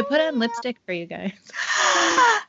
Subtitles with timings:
[0.00, 1.32] I put on lipstick for you guys.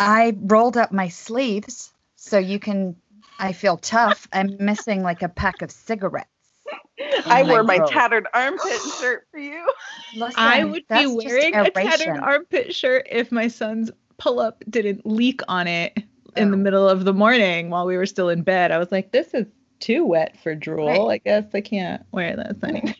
[0.00, 2.96] I rolled up my sleeves so you can.
[3.38, 4.28] I feel tough.
[4.32, 6.28] I'm missing like a pack of cigarettes.
[7.26, 7.90] I my wore my throat.
[7.90, 9.66] tattered armpit shirt for you.
[10.14, 15.04] Listen, I would be wearing a tattered armpit shirt if my son's pull up didn't
[15.04, 15.98] leak on it
[16.36, 16.60] in the Oh.
[16.60, 18.70] middle of the morning while we were still in bed.
[18.70, 19.46] I was like, this is
[19.80, 21.08] too wet for drool.
[21.08, 21.14] Right.
[21.14, 22.94] I guess I can't wear this anymore.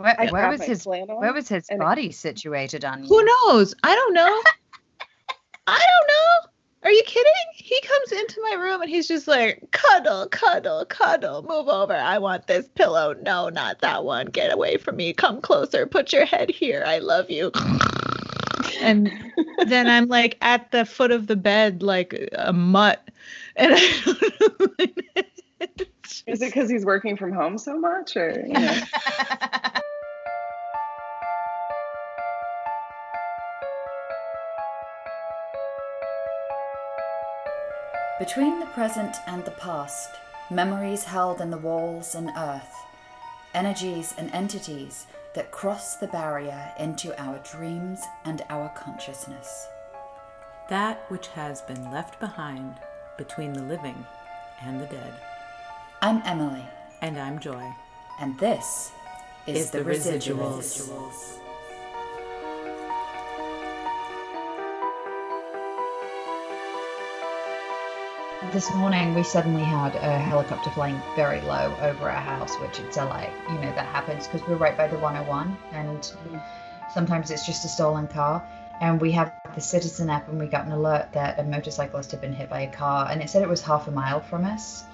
[0.00, 3.08] Where, where was his Where was his and it- body situated on you?
[3.08, 3.74] Who knows?
[3.82, 4.26] I don't know.
[5.66, 6.48] I don't know.
[6.82, 7.32] Are you kidding?
[7.54, 11.92] He comes into my room and he's just like, cuddle, cuddle, cuddle, move over.
[11.92, 13.14] I want this pillow.
[13.22, 14.26] No, not that one.
[14.28, 15.12] Get away from me.
[15.12, 15.86] Come closer.
[15.86, 16.82] Put your head here.
[16.86, 17.52] I love you.
[18.82, 19.12] And
[19.66, 23.10] then I'm like at the foot of the bed, like a mutt.
[23.56, 25.22] And I don't know.
[26.26, 28.80] Is it because he's working from home so much, or you know?
[38.20, 40.10] Between the present and the past,
[40.50, 42.76] memories held in the walls and earth,
[43.54, 49.66] energies and entities that cross the barrier into our dreams and our consciousness.
[50.68, 52.74] That which has been left behind
[53.16, 54.04] between the living
[54.60, 55.14] and the dead.
[56.02, 56.66] I'm Emily,
[57.00, 57.72] And I'm Joy.
[58.20, 58.92] and this
[59.46, 60.58] is, Is the, the residuals.
[60.58, 61.39] Residuals.
[68.48, 72.96] This morning, we suddenly had a helicopter flying very low over our house, which it's
[72.96, 76.12] a like, you know, that happens because we're right by the 101, and
[76.94, 78.42] sometimes it's just a stolen car.
[78.80, 82.22] And we have the Citizen app, and we got an alert that a motorcyclist had
[82.22, 84.84] been hit by a car, and it said it was half a mile from us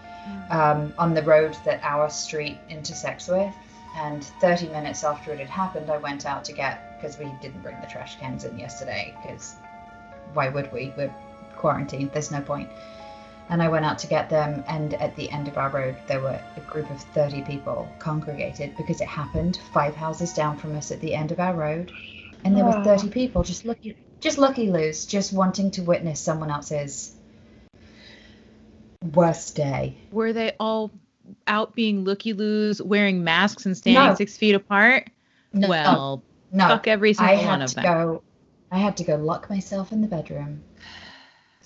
[0.50, 3.54] um, on the road that our street intersects with.
[3.94, 7.62] And 30 minutes after it had happened, I went out to get because we didn't
[7.62, 9.54] bring the trash cans in yesterday because
[10.34, 10.92] why would we?
[10.96, 11.14] We're
[11.54, 12.10] quarantined.
[12.12, 12.68] There's no point.
[13.48, 16.20] And I went out to get them, and at the end of our road, there
[16.20, 20.90] were a group of 30 people congregated because it happened five houses down from us
[20.90, 21.92] at the end of our road.
[22.44, 26.50] And there were 30 people just lucky, just lucky loos, just wanting to witness someone
[26.50, 27.14] else's
[29.14, 29.96] worst day.
[30.10, 30.90] Were they all
[31.46, 34.14] out being looky loos, wearing masks and standing No.
[34.14, 35.08] six feet apart?
[35.52, 36.22] No, well,
[36.52, 37.84] no, fuck every I single had one of to them.
[37.84, 38.22] go.
[38.70, 40.62] I had to go lock myself in the bedroom,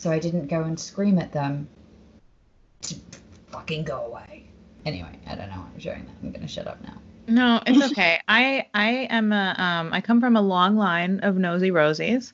[0.01, 1.69] so I didn't go and scream at them
[2.81, 2.95] to
[3.49, 4.47] fucking go away.
[4.87, 6.15] Anyway, I don't know why I'm sharing that.
[6.23, 6.95] I'm gonna shut up now.
[7.29, 8.19] No, it's okay.
[8.29, 12.33] I I am a um I come from a long line of nosy rosies.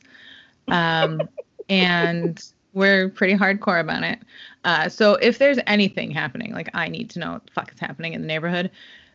[0.68, 1.28] Um
[1.68, 2.40] and
[2.72, 4.20] we're pretty hardcore about it.
[4.64, 7.80] Uh so if there's anything happening, like I need to know what the fuck is
[7.80, 8.70] happening in the neighborhood.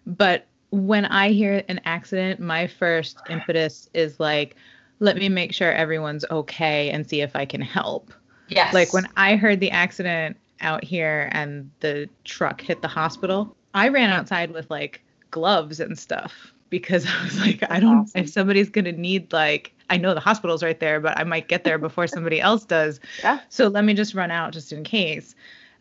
[0.06, 4.58] But when I hear an accident, my first impetus is like
[5.00, 8.12] let me make sure everyone's okay and see if I can help.
[8.52, 8.74] Yes.
[8.74, 13.88] Like when I heard the accident out here and the truck hit the hospital, I
[13.88, 15.02] ran outside with like
[15.32, 18.22] gloves and stuff because I was like, I don't, awesome.
[18.22, 21.48] if somebody's going to need like, I know the hospital's right there, but I might
[21.48, 23.00] get there before somebody else does.
[23.24, 23.40] Yeah.
[23.50, 25.36] So let me just run out just in case.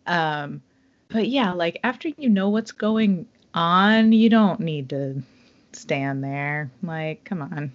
[0.06, 0.62] Um,
[1.08, 5.22] but yeah, like after you know what's going on, you don't need to
[5.72, 6.70] stand there.
[6.82, 7.72] Like, come on.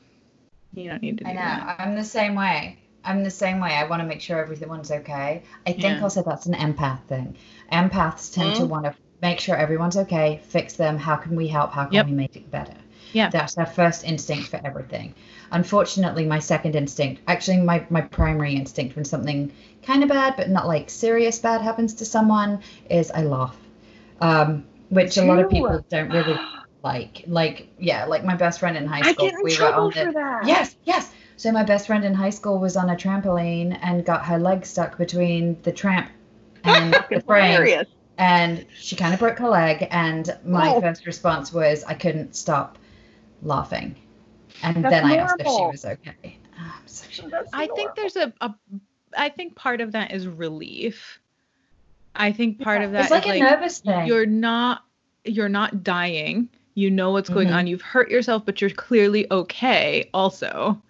[0.73, 1.39] You don't need to do I know.
[1.39, 1.75] that.
[1.79, 2.77] I'm the same way.
[3.05, 3.69] I'm the same way.
[3.73, 5.43] I want to make sure everyone's okay.
[5.67, 6.03] I think Yeah.
[6.03, 7.35] also that's an empath thing.
[7.71, 8.67] Empaths tend to Mm.
[8.69, 10.97] want to make sure everyone's okay, fix them.
[10.97, 11.71] How can we help?
[11.71, 12.05] How can Yep.
[12.07, 12.73] we make it better?
[13.13, 13.29] Yeah.
[13.29, 15.13] That's our first instinct for everything.
[15.51, 19.51] Unfortunately, my second instinct, actually my, my primary instinct when something
[19.83, 23.55] kind of bad, but not like serious bad happens to someone, is I laugh.
[24.21, 26.37] Um, which a lot of people don't really
[26.83, 27.23] like.
[27.27, 29.25] Like, yeah, like my best friend in high school.
[29.27, 30.47] I get in we were trouble on the, for that.
[30.47, 31.11] Yes, yes.
[31.37, 34.65] So my best friend in high school was on a trampoline and got her leg
[34.65, 36.09] stuck between the tramp
[36.63, 37.87] and the frame, hilarious.
[38.17, 39.87] and she kind of broke her leg.
[39.91, 40.81] And my Oh.
[40.81, 42.77] first response was I couldn't stop
[43.43, 43.95] laughing,
[44.63, 46.37] and That's then I asked if she was okay.
[46.57, 48.53] I'm so I think there's a, a
[49.17, 51.19] I think part of that is relief.
[52.15, 52.85] I think part Yeah.
[52.85, 54.07] of that It's like is a nervous thing.
[54.07, 54.83] you're not
[55.25, 56.49] you're not dying.
[56.75, 57.55] You know what's going Mhm.
[57.55, 57.67] on.
[57.67, 60.81] You've hurt yourself, but you're clearly okay also.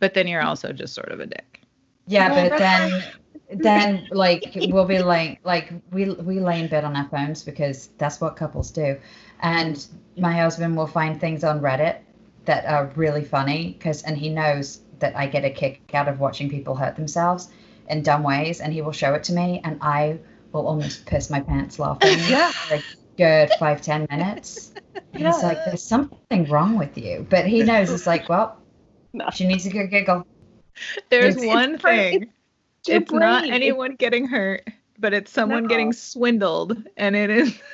[0.00, 1.60] But then you're also just sort of a dick.
[2.06, 3.04] Yeah, but then
[3.52, 7.88] then like we'll be laying like we we lay in bed on our phones because
[7.98, 8.98] that's what couples do,
[9.40, 9.86] and
[10.16, 11.98] my husband will find things on Reddit
[12.46, 16.20] that are really funny because and he knows that I get a kick out of
[16.20, 17.48] watching people hurt themselves
[17.88, 20.18] in dumb ways, and he will show it to me, and I
[20.52, 22.50] will almost piss my pants laughing Yeah.
[22.52, 22.82] for a
[23.16, 24.72] good five ten minutes.
[25.12, 28.59] And He's like, "There's something wrong with you," but he knows it's like, well,
[29.34, 30.26] She needs a good giggle.
[31.10, 32.32] There's It's- one it's thing.
[32.86, 34.66] your It's not anyone getting hurt,
[34.98, 35.68] but it's someone No.
[35.68, 37.60] getting swindled, and it is.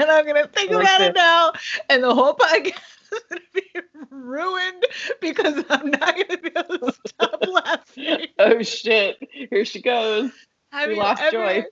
[0.00, 1.50] And I'm gonna think like about it now,
[1.90, 2.78] and the whole podcast
[3.12, 3.62] is gonna be
[4.10, 4.86] ruined
[5.20, 8.26] because I'm not gonna be able to stop laughing.
[8.38, 9.16] Oh shit!
[9.32, 10.30] Here she goes.
[10.70, 11.64] Have We you lost ever, Joy.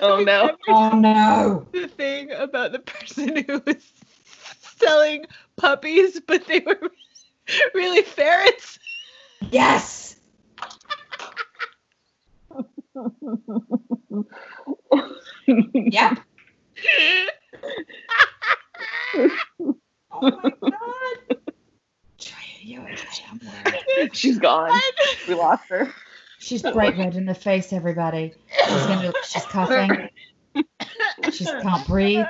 [0.00, 0.56] Oh no!
[0.68, 1.66] Oh no.
[1.72, 3.92] the thing about the person who was
[4.78, 5.26] selling
[5.58, 6.78] puppies, but they were
[7.74, 8.78] really ferrets?
[9.50, 10.16] Yes.
[15.46, 16.18] Yep.
[20.12, 21.38] Oh my god.
[22.18, 23.24] Joy, are you okay?
[23.30, 23.40] I'm
[23.96, 24.16] worried.
[24.16, 24.78] She's gone.
[25.28, 25.92] We lost her.
[26.38, 28.34] She's bright red in the face, everybody.
[28.66, 30.08] She's gonna she's coughing.
[31.32, 32.26] She can't breathe.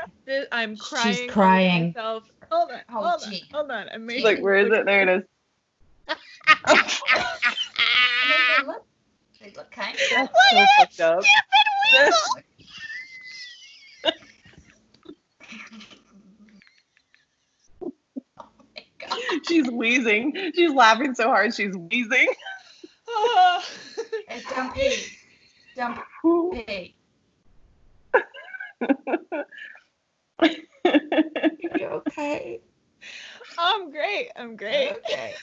[0.53, 1.17] I'm She's crying.
[1.25, 1.87] over crying.
[1.89, 2.31] myself.
[2.51, 3.45] Hold on, Oh, hold on, gee.
[3.53, 3.89] hold on.
[3.93, 4.85] I'm making like, where is it?
[4.87, 5.23] There it is.
[6.69, 8.85] They look,
[9.41, 11.25] they look kind of That's Look so fucked up.
[11.25, 12.43] stupid weasel.
[18.43, 19.41] Oh.
[19.49, 20.53] She's wheezing.
[20.55, 22.29] She's laughing so hard she's wheezing.
[23.09, 23.63] Oh.
[24.29, 25.05] Hey, Don't pee.
[25.77, 25.99] Don't
[26.67, 26.95] pee.
[30.43, 32.61] You okay?
[33.59, 34.31] I'm great.
[34.37, 34.93] I'm great.
[34.93, 35.35] Okay.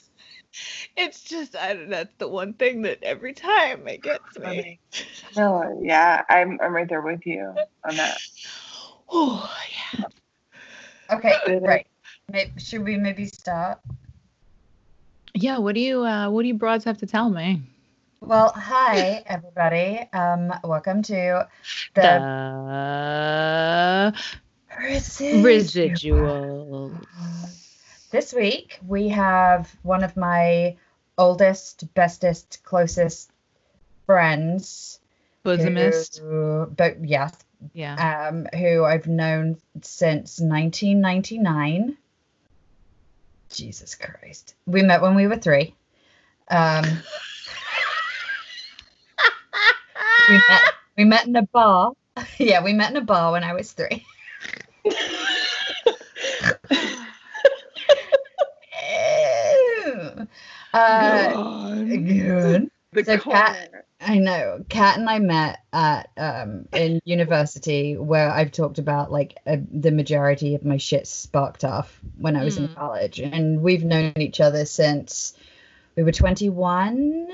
[0.96, 4.80] It's just I, that's the one thing that every time it gets me.
[5.36, 7.54] no, yeah, I'm I'm right there with you
[7.88, 8.18] on that.
[9.10, 9.50] Oh
[9.98, 10.04] yeah.
[11.16, 11.88] Okay, right.
[12.30, 13.80] Maybe, should we maybe start?
[15.34, 15.60] Yeah.
[15.60, 17.62] What do you uh, What do you broads have to tell me?
[18.20, 20.04] Well, hi everybody.
[20.12, 21.48] Um, welcome to
[21.96, 22.02] the
[24.14, 24.14] The
[24.78, 25.44] residual.
[25.44, 27.02] residual.
[28.12, 30.78] This week we have one of my
[31.18, 33.32] oldest, bestest, closest
[34.06, 35.00] friends.
[35.44, 36.20] Bosomist.
[36.20, 37.34] Who, but yes,
[37.74, 38.30] Yeah.
[38.30, 41.98] um, who I've known since 1999.
[43.50, 44.56] Jesus Christ.
[44.66, 45.74] We met when we were three.
[46.50, 46.84] Um,
[50.30, 50.62] we met
[50.98, 51.94] we met in a bar.
[52.38, 54.06] yeah, we met in a bar when I was three.
[60.74, 62.70] Uh, good.
[62.94, 63.70] The So Kat-
[64.00, 64.64] I know.
[64.70, 69.92] Kat and I met at um in university where I've talked about like uh, the
[69.92, 72.76] majority of my shit sparked off when I was in Mm.
[72.76, 75.34] college, and we've known each other since
[75.96, 77.28] we were 21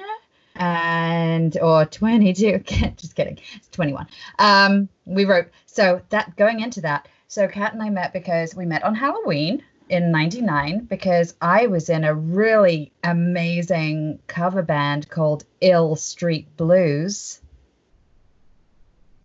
[0.55, 2.59] and or 22
[2.95, 4.05] just kidding it's 21
[4.37, 8.63] um we wrote so that going into that so kat and i met because we
[8.65, 15.43] met on halloween in 99 because i was in a really amazing cover band called
[15.59, 17.41] ill street blues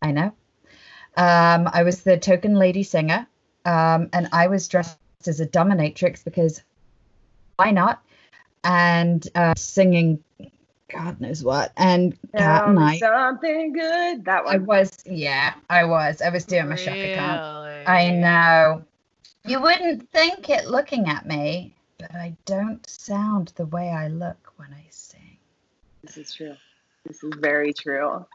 [0.00, 0.32] i know
[1.19, 3.26] um i was the token lady singer
[3.66, 4.96] um and i was dressed
[5.26, 6.62] as a dominatrix because
[7.56, 8.02] why not
[8.64, 10.22] and uh, singing
[10.88, 11.72] God knows what.
[11.76, 14.25] And Kat and I, something good.
[14.25, 16.22] That I was, yeah, I was.
[16.22, 17.68] I was doing my Chaka Khan.
[17.87, 17.87] Really?
[17.87, 18.85] I know.
[19.45, 24.53] You wouldn't think it looking at me, but I don't sound the way I look
[24.57, 25.39] when I sing.
[26.03, 26.56] This is true.
[27.06, 28.27] This is very true.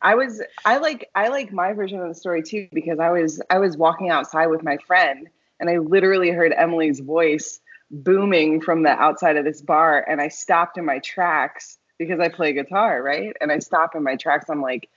[0.00, 3.40] I was I like I like my version of the story too because I was
[3.50, 5.28] I was walking outside with my friend
[5.60, 7.60] and I literally heard Emily's voice
[7.90, 12.28] booming from the outside of this bar and I stopped in my tracks because I
[12.28, 13.36] play guitar, right?
[13.40, 14.50] And I stopped in my tracks.
[14.50, 14.88] I'm like,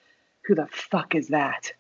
[0.46, 1.72] who the fuck is that?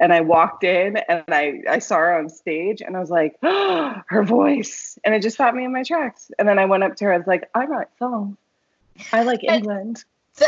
[0.00, 3.36] And I walked in and I, I saw her on stage and I was like,
[3.42, 4.98] oh, her voice.
[5.04, 6.30] And it just stopped me in my tracks.
[6.38, 7.12] And then I went up to her.
[7.12, 8.36] I was like, I write songs.
[9.12, 10.04] I like England.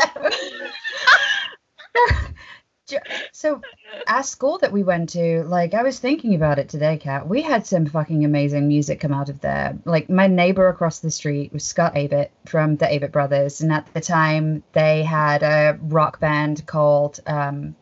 [3.31, 3.61] So,
[4.07, 7.27] at school that we went to, like I was thinking about it today, Kat.
[7.27, 9.77] We had some fucking amazing music come out of there.
[9.85, 13.87] Like my neighbor across the street was Scott Avett from the Avett Brothers, and at
[13.93, 17.75] the time they had a rock band called um,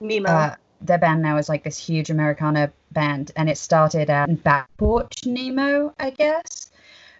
[0.00, 0.28] Nemo.
[0.28, 4.68] uh, their band now is like this huge Americana band, and it started at Back
[4.78, 6.70] Porch Nemo, I guess.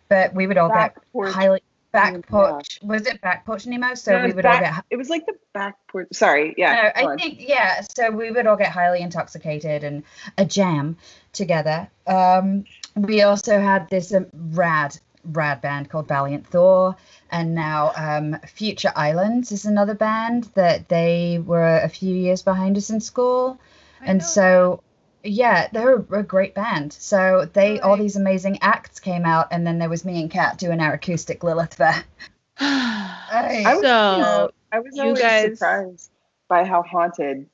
[0.08, 1.32] But we would all Back get porch.
[1.32, 2.20] highly back Yeah.
[2.26, 2.78] porch.
[2.82, 3.94] Was it Back Porch Nemo?
[3.94, 4.84] So No, we would all get.
[4.90, 6.08] It was like the back porch.
[6.12, 6.72] Sorry, yeah.
[6.94, 7.18] No, I on.
[7.18, 7.80] think yeah.
[7.82, 10.02] So we would all get highly intoxicated and
[10.38, 10.96] a jam
[11.32, 11.88] together.
[12.06, 12.64] Um,
[12.96, 16.96] we also had this um, rad rad band called Valiant Thor,
[17.30, 22.76] and now um, Future Islands is another band that they were a few years behind
[22.76, 23.60] us in school,
[24.00, 24.82] I and know so
[25.22, 26.92] Yeah, they're a great band.
[26.94, 30.56] So they all these amazing acts came out, and then there was me and Kat
[30.58, 32.04] doing our acoustic Lilith Fair.
[32.58, 36.10] I was, so I was you always guys- surprised
[36.48, 37.46] by how haunted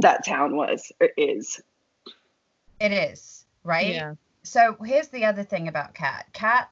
[0.00, 1.60] that town was or is.
[2.80, 3.86] It is right.
[3.86, 4.14] yeah.
[4.42, 6.26] So here's the other thing about Kat.
[6.34, 6.68] Kat,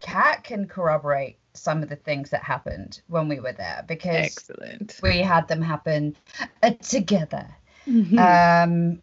[0.00, 5.00] Kat can corroborate some of the things that happened when we were there because Excellent.
[5.02, 6.14] we had them happen
[6.62, 7.46] uh, together.
[7.84, 8.18] Hmm.
[8.18, 9.02] Um.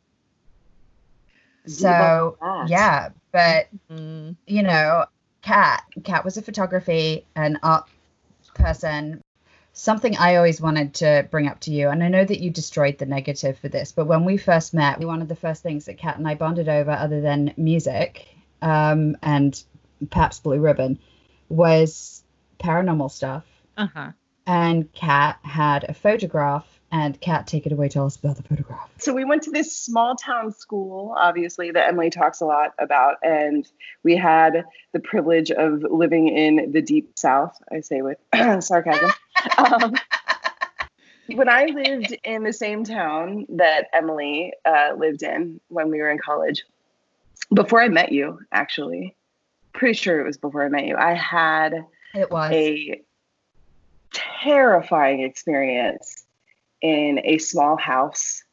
[1.68, 2.38] So
[2.68, 4.36] yeah, but Mm.
[4.48, 5.06] you know,
[5.42, 7.88] Kat, Kat was a photography and art
[8.54, 9.22] person.
[9.74, 12.98] Something I always wanted to bring up to you, and I know that you destroyed
[12.98, 15.98] the negative for this, but when we first met, one of the first things that
[15.98, 18.28] Kat and I bonded over, other than music
[18.62, 19.62] um, and
[20.10, 21.00] perhaps Blue Ribbon,
[21.50, 22.24] was
[22.60, 23.44] paranormal stuff.
[23.78, 24.12] Uh-huh.
[24.48, 27.90] And Kat had a photograph, and Kat, take it away.
[27.90, 28.90] Tell us about the photograph.
[29.00, 33.18] So we went to this small town school, obviously, that Emily talks a lot about.
[33.24, 33.68] And
[34.04, 38.18] we had the privilege of living in the deep south, I say with
[38.64, 39.10] sarcasm.
[39.58, 39.96] um,
[41.34, 46.12] when I lived in the same town that Emily uh, lived in when we were
[46.12, 46.64] in college,
[47.54, 49.16] before I met you, actually,
[49.75, 52.51] pretty sure it was before I met you, I had It was.
[52.51, 53.01] a
[54.13, 56.25] terrifying experience
[56.82, 58.44] in a small house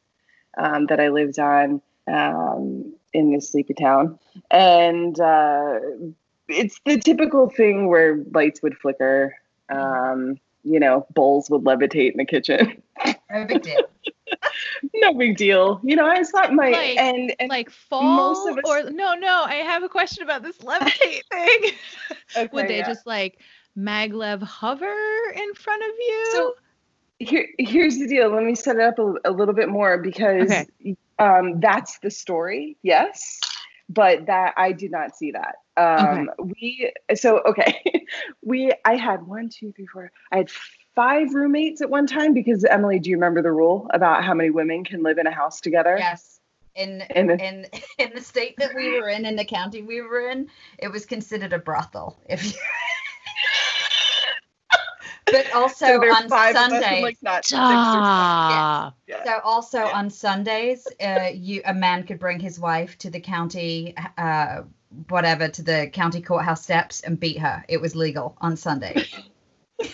[0.57, 4.19] um, that I lived on um, in this sleepy town.
[4.51, 5.79] And uh,
[6.47, 9.35] it's the typical thing where lights would flicker,
[9.69, 12.81] um, you know, bowls would levitate in the kitchen.
[13.31, 13.87] no big deal.
[14.95, 15.79] no big deal.
[15.83, 19.43] You know, I thought my, Like- and, and Like fall of us- or no, no,
[19.45, 22.49] I have a question about this levitate thing.
[22.51, 22.87] Would they yeah.
[22.87, 23.39] just like
[23.77, 24.95] maglev hover
[25.35, 26.29] in front of you?
[26.33, 26.53] So
[27.19, 28.29] here, here's the deal.
[28.33, 30.51] Let me set it up a, a little bit more because
[31.19, 32.77] um, that's the story.
[32.83, 33.39] Yes,
[33.89, 35.55] but that I did not see that.
[35.75, 38.05] Um, We so okay.
[38.43, 40.11] we I had one, two, three, four.
[40.31, 40.49] I had
[40.95, 44.49] five roommates at one time because Emily, do you remember the rule about how many
[44.49, 45.97] women can live in a house together?
[45.99, 46.39] Yes.
[46.75, 47.67] In And the- in
[47.99, 51.05] in the state that we were in, in the county we were in, it was
[51.05, 52.17] considered a brothel.
[52.27, 52.57] If you
[55.31, 57.03] but also So on five of Sundays.
[57.03, 57.85] like not six or
[59.07, 59.23] Yeah.
[59.25, 63.95] so also on Sundays, uh, you a man could bring his wife to the county,
[64.17, 64.63] uh,
[65.09, 67.63] whatever, to the county courthouse steps and beat her.
[67.67, 69.15] It was legal on Sundays.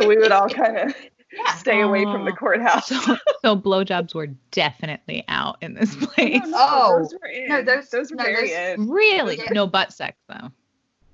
[0.00, 0.94] So we would all kind of
[1.32, 1.54] Yeah.
[1.56, 2.36] stay away from the Oh.
[2.36, 2.86] courthouse.
[2.86, 6.40] So, so blowjobs were definitely out in this place.
[6.46, 6.50] No, oh.
[6.50, 6.98] no, Oh.
[7.02, 7.48] those were in.
[7.48, 8.88] No, those- those were no, very those- in.
[8.90, 9.36] Really?
[9.38, 9.50] Yeah.
[9.52, 10.50] No butt sex though.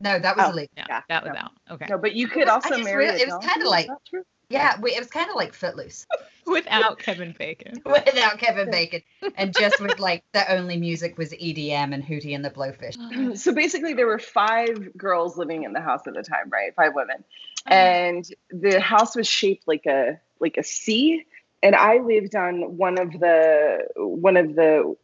[0.00, 0.50] No, that was Oh.
[0.50, 0.68] illegal.
[0.76, 1.40] Yeah, Yeah, that was no.
[1.40, 1.50] out.
[1.70, 1.86] Okay.
[1.88, 3.04] No, but you could was- I also just marry.
[3.06, 4.22] real- a it was kinda like- true?
[4.48, 6.06] Yeah, we, it was kind of like Footloose.
[6.46, 7.80] Without Kevin Bacon.
[7.86, 9.02] without Kevin Bacon,
[9.36, 12.96] and just with like the only music was EDM and Hootie and the Blowfish.
[13.36, 16.74] So basically, there were five girls living in the house at the time, right?
[16.74, 17.22] Five women,
[17.66, 21.24] and the house was shaped like a like a C.
[21.62, 24.96] And I lived on one of the one of the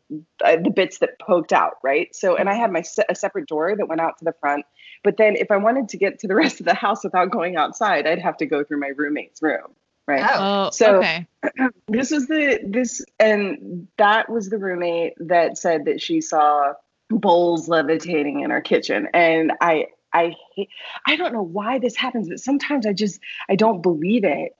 [0.45, 2.15] uh, the bits that poked out, right?
[2.17, 4.67] So, and I had my se- a separate door that went out to the front.
[5.05, 7.57] But then, if I wanted to get to the rest of the house without going
[7.57, 9.75] outside, I'd have to go through my roommate's room,
[10.07, 10.25] right?
[10.29, 11.27] Oh, Oh, So- okay.
[11.89, 16.73] this was the this and that was the roommate that said that she saw
[17.11, 20.69] bowls levitating in our kitchen and i i hate,
[21.07, 24.53] i don't know why this happens but sometimes i just i don't believe it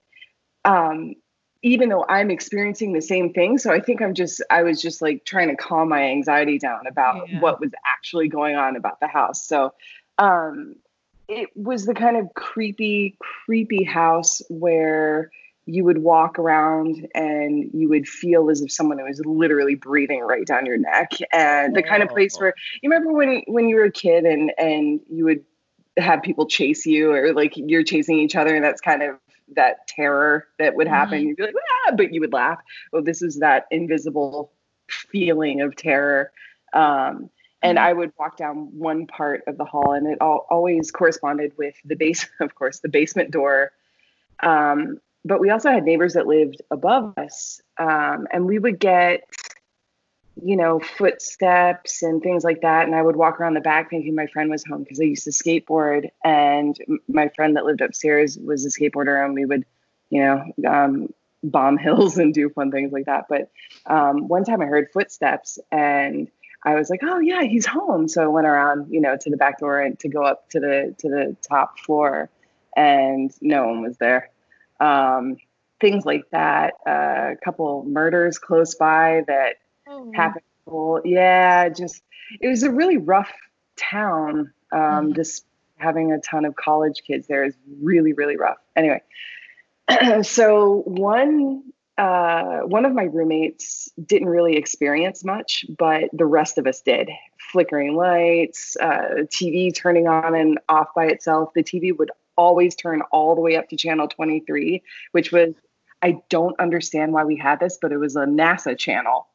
[0.65, 1.15] um
[1.63, 5.03] even though i'm experiencing the same thing so i think i'm just i was just
[5.03, 7.41] like trying to calm my anxiety down about Yeah.
[7.41, 9.75] what was actually going on about the house so
[10.19, 10.77] um
[11.29, 15.31] it was the kind of creepy creepy house where
[15.67, 20.47] you would walk around and you would feel as if someone was literally breathing right
[20.47, 21.11] down your neck.
[21.31, 22.41] And the kind of place Oh.
[22.41, 25.45] where you remember when when you were a kid and and you would
[25.99, 29.17] have people chase you or like you're chasing each other and that's kind of
[29.57, 31.21] that terror that would happen.
[31.27, 31.55] You'd be like
[31.87, 32.61] ah, but you would laugh.
[32.93, 34.51] Well this is that invisible
[34.89, 36.33] feeling of terror.
[36.73, 37.29] Um
[37.63, 41.53] and I would walk down one part of the hall, and it all, always corresponded
[41.59, 43.73] with the base, of course, the basement door.
[44.41, 49.25] Um, but we also had neighbors that lived above us, um, and we would get,
[50.41, 52.87] you know, footsteps and things like that.
[52.87, 55.25] And I would walk around the back thinking my friend was home because I used
[55.25, 59.67] to skateboard, and my friend that lived upstairs was a skateboarder, and we would,
[60.11, 61.13] you know, um,
[61.43, 63.25] bomb hills and do fun things like that.
[63.29, 63.51] But
[63.87, 66.31] um, one time I heard footsteps, and
[66.65, 68.09] I was like, oh yeah, he's home.
[68.09, 70.61] So I went around, you know, to the back door and to go up to
[70.61, 72.29] the to the top floor,
[72.77, 74.31] and no one was there.
[74.81, 75.37] Um,
[75.81, 76.75] things like that.
[76.87, 79.57] Uh, a couple murders close by that
[79.89, 80.11] Oh.
[80.15, 80.43] happened.
[80.67, 82.03] Well, yeah, just
[82.41, 83.33] it was a really rough
[83.77, 84.53] town.
[84.73, 84.81] Um,
[85.13, 85.15] Mhm.
[85.17, 85.47] Just
[85.77, 88.59] having a ton of college kids there is really, really rough.
[88.77, 89.01] Anyway,
[90.23, 91.63] so one
[91.99, 97.11] uh, one of my roommates didn't really experience much, but the rest of us did.
[97.53, 101.53] Flickering lights, uh, TV turning on and off by itself.
[101.55, 105.55] The TV would always turn all the way up to channel 23, which was,
[106.01, 109.27] I don't understand why we had this, but it was a NASA channel.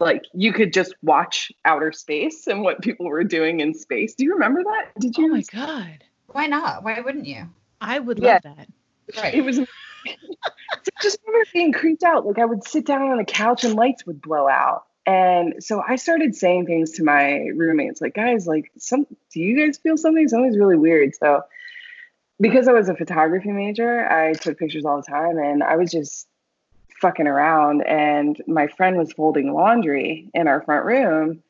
[0.00, 4.14] Like you could just watch outer space and what people were doing in space.
[4.14, 4.86] Do you remember that?
[4.98, 5.26] Did you?
[5.26, 6.04] Oh my god.
[6.26, 6.82] Why not?
[6.82, 7.48] Why wouldn't you?
[7.80, 8.40] I would Yeah.
[8.44, 8.68] love that.
[9.16, 9.34] Right.
[9.34, 9.60] It was.
[10.04, 12.26] So just remember being creeped out.
[12.26, 14.84] Like I would sit down on the couch and lights would blow out.
[15.06, 19.58] And so I started saying things to my roommates, like, guys, like, some do you
[19.58, 20.28] guys feel something?
[20.28, 21.14] Something's really weird.
[21.14, 21.42] So
[22.40, 25.90] because I was a photography major, I took pictures all the time and I was
[25.90, 26.26] just
[27.00, 27.82] fucking around.
[27.86, 31.42] And my friend was folding laundry in our front room.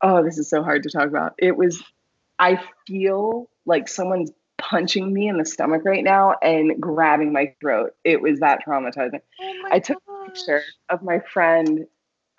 [0.00, 1.34] Oh, this is so hard to talk about.
[1.36, 1.82] It was,
[2.38, 4.30] I feel like someone's
[4.68, 7.94] punching me in the stomach right now and grabbing my throat.
[8.04, 11.86] It was that traumatizing Oh I took a picture of my friend,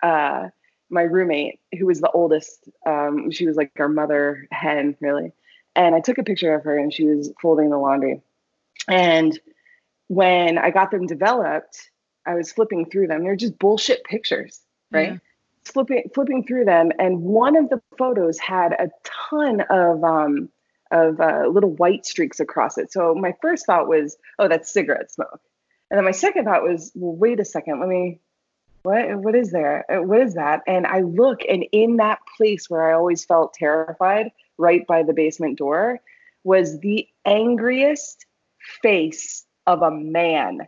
[0.02, 0.48] uh,
[0.90, 2.68] my roommate, who was the oldest.
[2.86, 5.32] Um, she was like our mother hen, really.
[5.74, 8.22] And I took a picture of her and she was folding the laundry.
[8.88, 9.38] And
[10.08, 11.90] when I got them developed,
[12.26, 13.22] I was flipping through them.
[13.22, 14.60] They're just bullshit pictures,
[14.90, 15.12] right?
[15.12, 15.18] Yeah.
[15.64, 20.48] Flipping flipping through them, and one of the photos had a ton of um,
[20.90, 22.92] of uh, little white streaks across it.
[22.92, 25.40] So my first thought was, oh, that's cigarette smoke.
[25.90, 28.20] And then my second thought was, well, wait a second, let me,
[28.82, 29.84] what, what is there?
[29.90, 30.62] Uh, What is that?
[30.66, 35.12] And I look, and in that place where I always felt terrified, right by the
[35.12, 36.00] basement door,
[36.44, 38.26] was the angriest
[38.82, 40.66] face of a man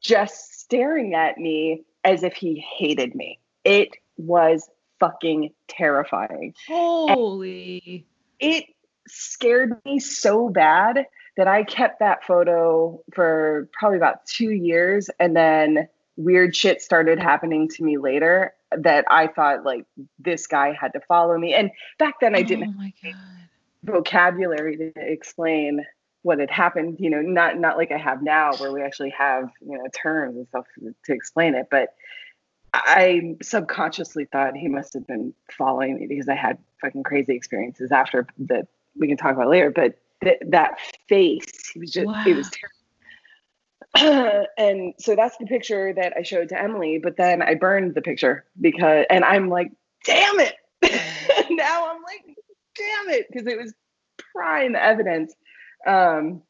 [0.00, 3.38] just staring at me as if he hated me.
[3.64, 4.68] It was
[5.00, 8.06] fucking terrifying Holy.
[8.38, 8.64] it
[9.08, 11.06] scared me so bad
[11.36, 15.10] that I kept that photo for probably about two years.
[15.18, 19.84] And then weird shit started happening to me later that I thought like
[20.18, 21.54] this guy had to follow me.
[21.54, 23.14] And back then I didn't Oh
[23.84, 25.84] vocabulary to explain
[26.22, 29.50] what had happened you know not not like i have now where we actually have
[29.60, 30.64] you know terms and stuff
[31.04, 31.90] to explain it but
[32.72, 37.92] i subconsciously thought he must have been following me because i had fucking crazy experiences
[37.92, 38.66] after that
[38.98, 40.78] we can talk about later but th- that
[41.08, 46.48] face he was just it was terrible and so that's the picture that i showed
[46.48, 49.70] to emily but then i burned the picture because and i'm like
[50.04, 50.54] damn it!
[51.50, 52.36] Now i'm like
[52.76, 53.72] damn it because it was
[54.34, 55.34] prime evidence
[55.86, 56.42] um,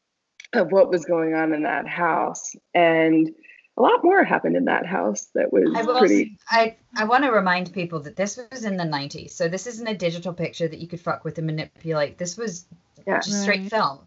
[0.53, 2.55] of what was going on in that house.
[2.73, 3.29] And
[3.77, 7.23] a lot more happened in that house that was I will, pretty I, I want
[7.25, 9.31] to remind people that this was in the 90s.
[9.31, 12.17] So this isn't a digital picture that you could fuck with and manipulate.
[12.17, 12.65] This was
[13.05, 13.69] yeah just straight Right.
[13.71, 13.99] film.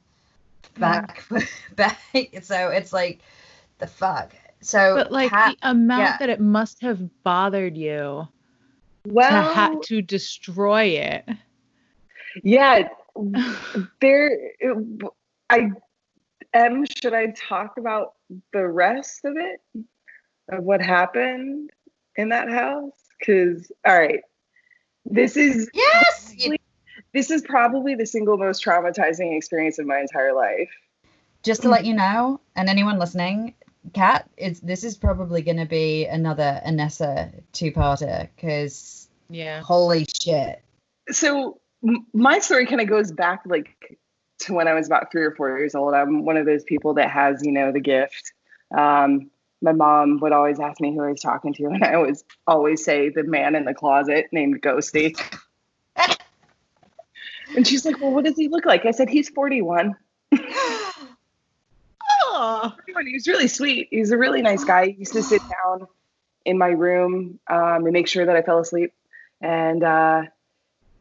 [0.79, 1.25] Back,
[1.77, 1.99] back.
[2.43, 3.21] So it's like,
[3.79, 4.35] the fuck.
[4.61, 6.17] So, But like ha- the amount yeah.
[6.19, 8.29] that it must have bothered you to
[9.05, 11.25] well ha- to destroy it.
[12.43, 12.89] yeah
[14.01, 15.03] there it-
[15.51, 15.71] i
[16.55, 18.15] am should i talk about
[18.53, 19.61] the rest of it
[20.51, 21.71] of what happened
[22.17, 24.21] in that house because all right
[25.05, 26.35] this is yes.
[26.37, 26.57] you-
[27.15, 30.71] this is probably the single most traumatizing experience of my entire life
[31.45, 33.55] just to let you know, and anyone listening,
[33.95, 39.63] Kat, it's this is probably going to be another Anessa two-parter because Yeah.
[39.63, 40.61] holy shit.
[41.11, 43.99] so m- my story kind of goes back like
[44.41, 45.95] to when I was about three or four years old.
[45.95, 48.33] I'm one of those people that has, you know, the gift.
[48.77, 52.25] Um, my mom would always ask me who I was talking to, and I always
[52.47, 55.19] always say the man in the closet named Ghosty.
[57.57, 59.97] and she's like, "Well, what does he look like?" I said, "He's 41."
[62.41, 62.73] Oh.
[62.87, 63.89] He was really sweet.
[63.91, 64.87] He was a really nice guy.
[64.87, 65.89] He used to sit down
[66.45, 68.93] in my room um, and make sure that I fell asleep.
[69.41, 70.23] And uh,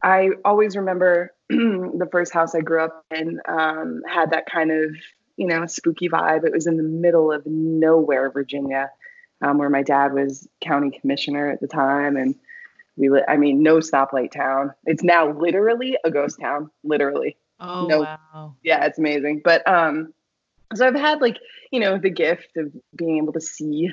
[0.02, 4.94] I always remember the first house I grew up in um, had that kind of,
[5.36, 6.44] you know, spooky vibe.
[6.44, 8.90] It was in the middle of nowhere, Virginia,
[9.42, 12.16] um, where my dad was county commissioner at the time.
[12.16, 12.34] And
[12.96, 14.72] we, li- I mean, no stoplight town.
[14.84, 18.00] It's now literally a ghost town, literally Oh No.
[18.00, 18.54] wow.
[18.62, 20.14] yeah it's amazing but um
[20.76, 21.38] so i've had like
[21.72, 23.90] you know the gift of being able to see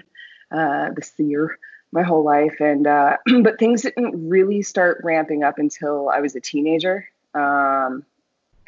[0.52, 1.58] uh the seer
[1.96, 6.36] my whole life and uh but things didn't really start ramping up until i was
[6.36, 8.04] a teenager um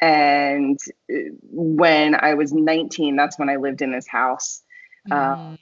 [0.00, 0.80] and
[1.12, 1.16] uh,
[1.50, 4.62] when i was 19 that's when i lived in this house
[5.10, 5.58] Mhm.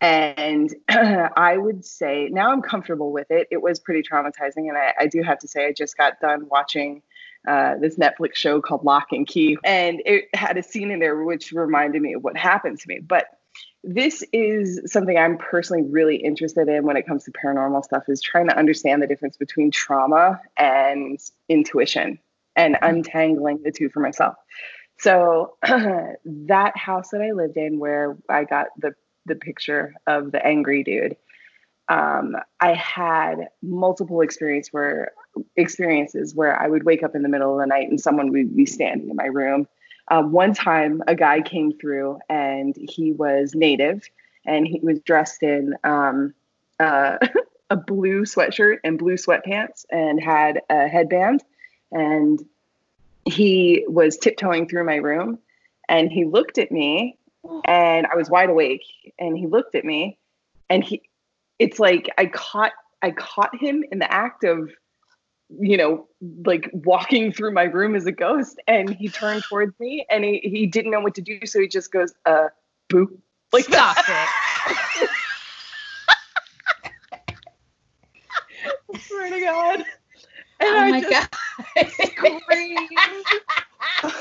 [0.00, 3.48] And I would say now I'm comfortable with it.
[3.50, 4.68] It was pretty traumatizing.
[4.68, 7.02] And I, I do have to say, I just got done watching
[7.46, 9.58] uh, this Netflix show called Locke and Key.
[9.64, 13.00] And it had a scene in there which reminded me of what happened to me.
[13.00, 13.26] But
[13.84, 18.20] this is something I'm personally really interested in when it comes to paranormal stuff is
[18.20, 22.18] trying to understand the difference between trauma and intuition
[22.56, 24.34] and untangling the two for myself.
[24.98, 28.94] So that house that I lived in where I got the
[29.26, 31.16] the picture of the angry dude,
[31.88, 35.12] um, I had multiple experience where
[35.54, 38.56] experiences where I would wake up in the middle of the night and someone would
[38.56, 39.68] be standing in my room.
[40.10, 44.08] Um, one time, a guy came through and he was native
[44.46, 46.34] and he was dressed in um,
[46.80, 47.18] uh,
[47.70, 51.42] a blue sweatshirt and blue sweatpants and had a headband.
[51.92, 52.44] And
[53.24, 55.38] he was tiptoeing through my room
[55.88, 57.16] and he looked at me
[57.64, 58.84] and I was wide awake
[59.18, 60.18] and he looked at me
[60.68, 61.02] and he
[61.58, 64.70] it's like I caught I caught him in the act of
[65.60, 66.06] you know
[66.44, 70.40] like walking through my room as a ghost and he turned towards me and he,
[70.42, 72.48] he didn't know what to do so he just goes uh
[72.88, 73.18] boo
[73.52, 75.08] like Stop it.
[78.94, 79.78] I swear to God.
[80.60, 81.30] And oh I my just
[81.76, 81.90] god.
[82.12, 82.90] screamed.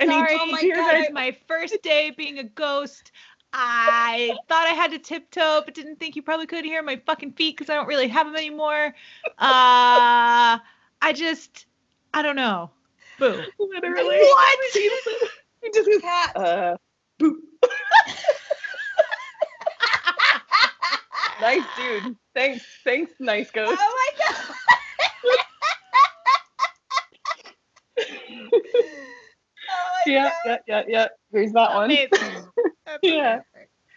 [0.00, 3.12] And Sorry, told me dear that guys, my first day being a ghost.
[3.52, 7.32] I thought I had to tiptoe, but didn't think you probably could hear my fucking
[7.32, 8.94] feet because I don't really have them anymore.
[9.26, 10.58] Uh,
[11.02, 11.66] I just,
[12.14, 12.70] I don't know.
[13.18, 13.42] Boo.
[13.58, 14.58] literally What?
[15.62, 16.36] he just goes Kat.
[16.36, 16.76] uh
[17.18, 17.38] boo
[21.40, 24.36] nice dude thanks thanks nice ghost Oh my god.
[28.00, 28.50] oh
[29.70, 30.32] my yeah, god.
[30.46, 31.08] yeah, yeah, yeah.
[31.32, 31.84] Here's that one.
[31.86, 32.08] Amazing.
[32.10, 32.69] That's
[33.02, 33.40] Yeah.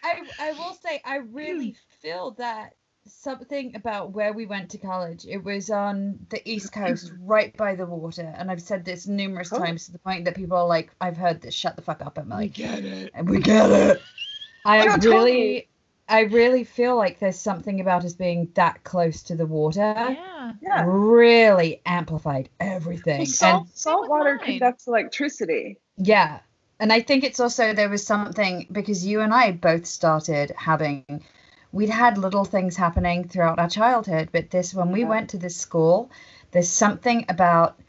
[0.02, 1.96] I, I will say I really hmm.
[2.02, 2.74] feel that
[3.06, 5.26] something about where we went to college.
[5.26, 9.52] It was on the East Coast, right by the water, and I've said this numerous
[9.52, 9.58] Oh.
[9.58, 11.54] times to the point that people are like, "I've heard this.
[11.54, 13.12] Shut the fuck up, Emily." get it.
[13.14, 14.02] And we get it.
[14.64, 15.14] I Yeah, totally.
[15.14, 15.68] really,
[16.08, 19.80] I really feel like there's something about us being that close to the water.
[19.80, 20.52] Yeah.
[20.62, 20.84] Yeah.
[20.86, 23.18] Really amplified everything.
[23.18, 25.78] Well, salt, and salt water conducts electricity.
[25.96, 26.40] Yeah.
[26.84, 31.24] And I think it's also there was something because you and I both started having
[31.72, 35.08] we'd had little things happening throughout our childhood, but this when we Yeah.
[35.08, 36.10] went to this school,
[36.50, 37.80] there's something about,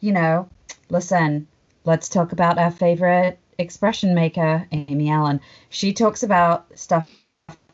[0.00, 0.50] you know,
[0.90, 1.46] listen,
[1.86, 5.40] let's talk about our favorite expression maker, Amy Allen.
[5.70, 7.10] She talks about stuff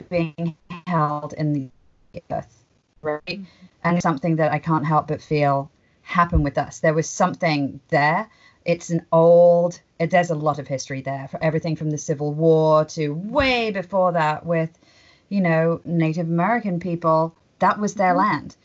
[0.08, 0.54] being
[0.86, 1.70] held in the
[2.30, 2.64] earth,
[3.02, 3.20] right?
[3.26, 3.44] Mm-hmm.
[3.82, 6.78] And something that I can't help but feel happen with us.
[6.78, 8.28] There was something there.
[8.68, 12.32] It's an old, it, there's a lot of history there for everything from the Civil
[12.34, 14.70] War to way before that with,
[15.30, 17.34] you know, Native American people.
[17.60, 18.56] That was their land.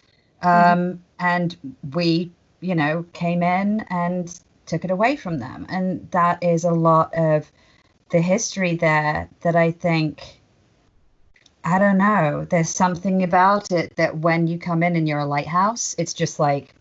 [0.42, 1.56] Um, And
[1.94, 5.66] we, you know, came in and took it away from them.
[5.70, 7.50] And that is a lot of
[8.10, 10.42] the history there that I think
[11.64, 12.46] I don't know.
[12.50, 16.40] There's something about it that when you come in and you're a lighthouse, it's just
[16.40, 16.76] like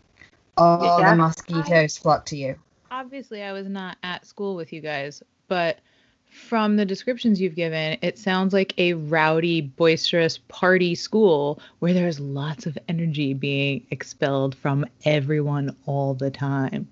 [0.57, 1.11] all Yeah.
[1.11, 2.55] the mosquitoes flock to you.
[3.03, 5.79] Obviously, I was not at school with you guys, but
[6.29, 12.21] from the descriptions you've given, it sounds like a rowdy, boisterous party school where there's
[12.21, 16.87] lots of energy being expelled from everyone all the time.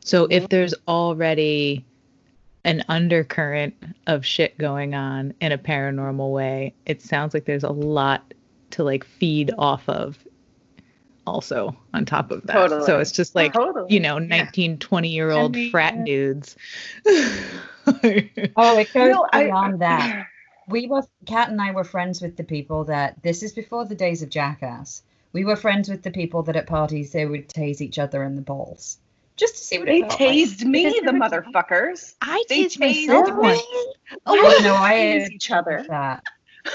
[0.00, 1.86] So if there's already
[2.64, 3.74] an undercurrent
[4.06, 8.34] of shit going on in a paranormal way, it sounds like there's a lot
[8.72, 10.18] to like feed off of
[11.26, 12.70] also on top of that.
[12.84, 13.92] So it's just like Totally.
[13.92, 16.56] you know 19 20 year old I mean, frat uh, dudes
[17.06, 20.26] Oh, it goes No, I- beyond that.
[20.68, 23.94] We were Kat and I were friends with the people that this is before the
[23.94, 25.00] days of Jackass.
[25.32, 28.34] We were friends with the people that at parties they would tase each other in
[28.34, 28.98] the balls.
[29.36, 30.30] Just to see what They it felt like.
[30.30, 32.14] tased me, Because the motherfuckers.
[32.20, 33.32] i They tased tased myself me.
[33.42, 33.62] once
[34.26, 34.34] Oh
[34.64, 35.84] no, I Tase each other.
[35.88, 36.24] that.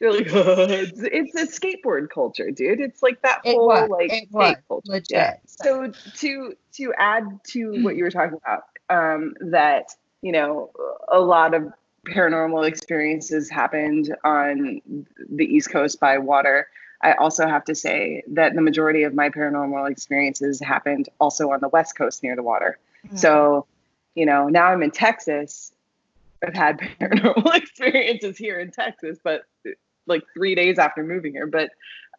[0.00, 2.80] They're like, it's, it's a skateboard culture, dude.
[2.80, 4.92] It's like that It whole was, like it was, culture.
[4.92, 5.10] legit.
[5.10, 5.34] Yeah.
[5.46, 9.86] So to to add to what you were talking about, um, that
[10.22, 10.70] you know
[11.10, 11.72] a lot of
[12.06, 14.80] paranormal experiences happened on
[15.28, 16.68] the East Coast by water.
[17.02, 21.60] I also have to say that the majority of my paranormal experiences happened also on
[21.60, 22.78] the West Coast near the water.
[23.14, 23.66] So,
[24.16, 25.72] you know, now I'm in Texas.
[26.44, 29.42] I've had paranormal experiences here in Texas, but
[30.08, 31.46] like three days after moving here.
[31.46, 31.70] But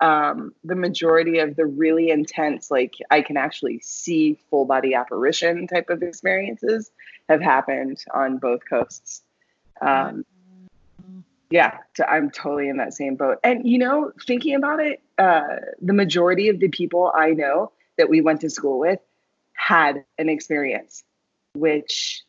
[0.02, 5.68] um, the majority of the really intense, like I can actually see full body apparition
[5.68, 6.92] type of experiences
[7.28, 9.24] have happened on both coasts.
[9.82, 10.26] Um,
[11.52, 13.40] Yeah, so I'm totally in that same boat.
[13.44, 18.08] And you know, thinking about it, uh, the majority of the people I know that
[18.08, 19.00] we went to school with
[19.54, 21.04] had an experience,
[21.56, 22.24] which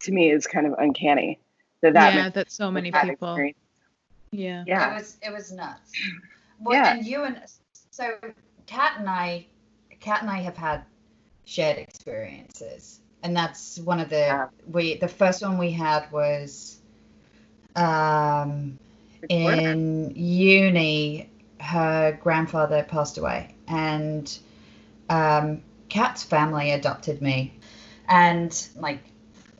[0.00, 1.38] to me is kind of uncanny.
[1.82, 3.36] That that yeah, that so many people.
[4.34, 4.66] Experience.
[4.66, 4.66] Yeah.
[4.66, 4.90] Yeah.
[4.92, 5.92] It was it was nuts.
[6.60, 6.94] Well, Yeah.
[6.94, 7.42] and you and
[7.90, 8.16] so
[8.66, 9.46] Kat and I,
[10.00, 10.84] Kat and I have had
[11.44, 14.46] shared experiences, and that's one of the Yeah.
[14.70, 16.78] we the first one we had was
[17.76, 18.78] um
[19.28, 21.30] in uni.
[21.60, 24.38] Her grandfather passed away, and
[25.08, 27.54] um, Kat's family adopted me,
[28.08, 29.00] and like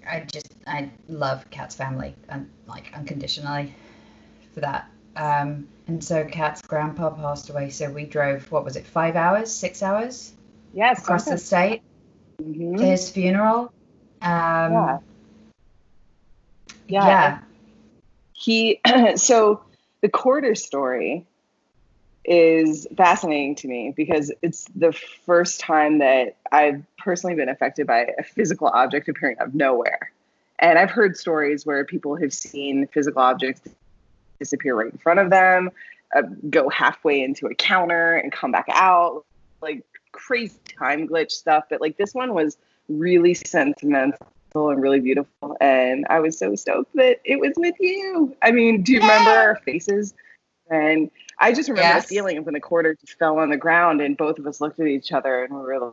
[0.09, 3.75] I just I love Kat's family and like unconditionally
[4.55, 4.89] for that.
[5.17, 9.53] Um, and so Kat's grandpa passed away, so we drove what was it, five hours,
[9.53, 10.33] six hours
[10.73, 11.03] Yes.
[11.03, 11.83] across the state
[12.43, 12.79] Mhm.
[12.79, 13.73] to his funeral.
[14.23, 14.99] Um, Yeah.
[16.89, 17.07] yeah.
[17.07, 17.39] Yeah.
[18.33, 18.81] he
[19.17, 19.63] so
[20.01, 21.27] the quarter story
[22.25, 28.15] is fascinating to me because it's the first time that I've personally been affected by
[28.19, 30.11] a physical object appearing out of nowhere.
[30.59, 33.69] And I've heard stories where people have seen physical objects
[34.45, 35.71] disappear right in front of them,
[36.15, 39.25] uh, go halfway into a counter and come back out,
[39.63, 41.65] like crazy time glitch stuff.
[41.71, 42.57] But like this one was
[42.89, 44.19] really sentimental
[44.55, 45.57] and really beautiful.
[45.61, 48.37] And I was so stoked that it was with you.
[48.43, 50.15] I mean, do you remember our faces?
[50.71, 52.09] And I just remember Yes.
[52.09, 54.61] the feeling of when the quarter just fell on the ground and both of us
[54.61, 55.93] looked at each other and we were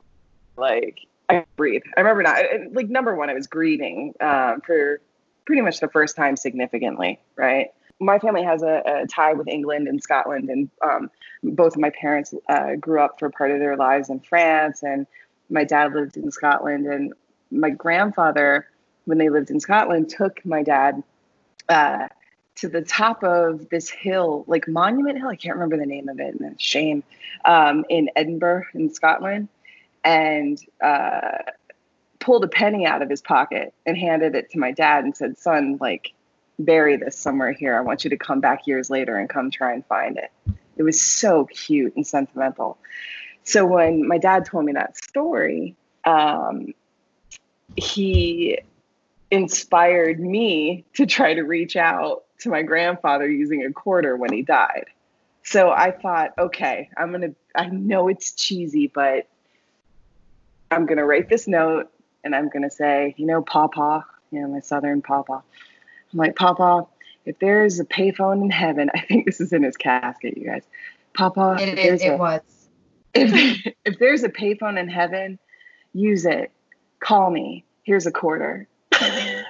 [0.57, 1.83] like, I breathe.
[1.97, 5.01] I remember not like number one, I was grieving um, for
[5.45, 7.71] pretty much the first time significantly, right?
[8.01, 11.11] My family has a, a tie with England and Scotland, and um,
[11.43, 15.05] both of my parents uh, grew up for part of their lives in France, and
[15.49, 17.13] my dad lived in Scotland, and
[17.51, 18.67] my grandfather,
[19.05, 21.03] when they lived in Scotland, took my dad
[21.69, 22.07] uh,
[22.55, 25.29] to the top of this hill, like Monument Hill.
[25.29, 27.03] I can't remember the name of it, and it's shame.
[27.45, 29.47] Um, in Edinburgh, in Scotland,
[30.03, 31.37] and uh,
[32.19, 35.37] pulled a penny out of his pocket and handed it to my dad and said,
[35.37, 36.13] "Son, like,
[36.65, 37.77] bury this somewhere here.
[37.77, 40.31] I want you to come back years later and come try and find it."
[40.77, 42.77] It was so cute and sentimental.
[43.43, 46.73] So when my dad told me that story, um,
[47.75, 48.59] he
[49.29, 54.41] inspired me to try to reach out to my grandfather using a quarter when he
[54.41, 54.85] died.
[55.43, 59.27] So I thought, okay, I'm going to, I know it's cheesy, but
[60.69, 61.91] I'm going to write this note
[62.23, 65.43] and I'm going to say, you know, Papa, you know, my Southern Papa.
[66.11, 66.85] I'm like, Papa,
[67.25, 70.63] if there's a payphone in heaven, I think this is in his casket, you guys.
[71.13, 72.41] Papa, It, if it, there's it a- was.
[73.13, 75.37] if, if there's a payphone in heaven,
[75.93, 76.49] use it.
[77.01, 77.65] Call me.
[77.83, 78.67] Here's a quarter.
[78.93, 79.41] Mm-hmm.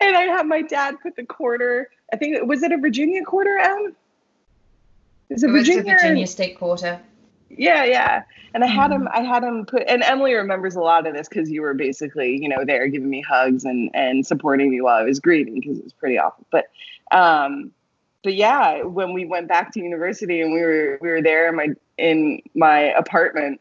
[0.02, 1.88] and I had my dad put the quarter.
[2.12, 3.96] I think was it a Virginia quarter, M?
[5.30, 5.94] Is It it was the Virginia?
[5.94, 7.00] Virginia State Quarter.
[7.48, 8.22] Yeah, yeah.
[8.54, 8.94] And I had Mhm.
[8.94, 9.08] him.
[9.12, 9.84] I had him put.
[9.86, 13.08] And Emily remembers a lot of this because you were basically, you know, there giving
[13.10, 16.46] me hugs and and supporting me while I was grieving because it was pretty awful.
[16.50, 16.66] But,
[17.12, 17.70] um,
[18.24, 21.56] but yeah, when we went back to university and we were we were there in
[21.56, 23.60] my in my apartment,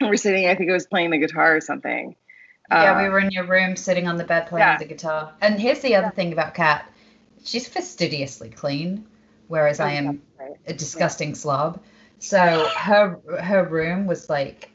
[0.00, 0.46] and we're sitting.
[0.46, 2.14] I think I was playing the guitar or something.
[2.70, 4.78] Yeah, Uh, we were in your room sitting on the bed playing yeah.
[4.78, 5.32] the guitar.
[5.40, 6.84] And here's the other thing about Kat.
[7.44, 9.04] She's fastidiously clean,
[9.48, 10.56] whereas I am Right.
[10.66, 11.78] a disgusting slob.
[12.24, 14.70] So her her room was like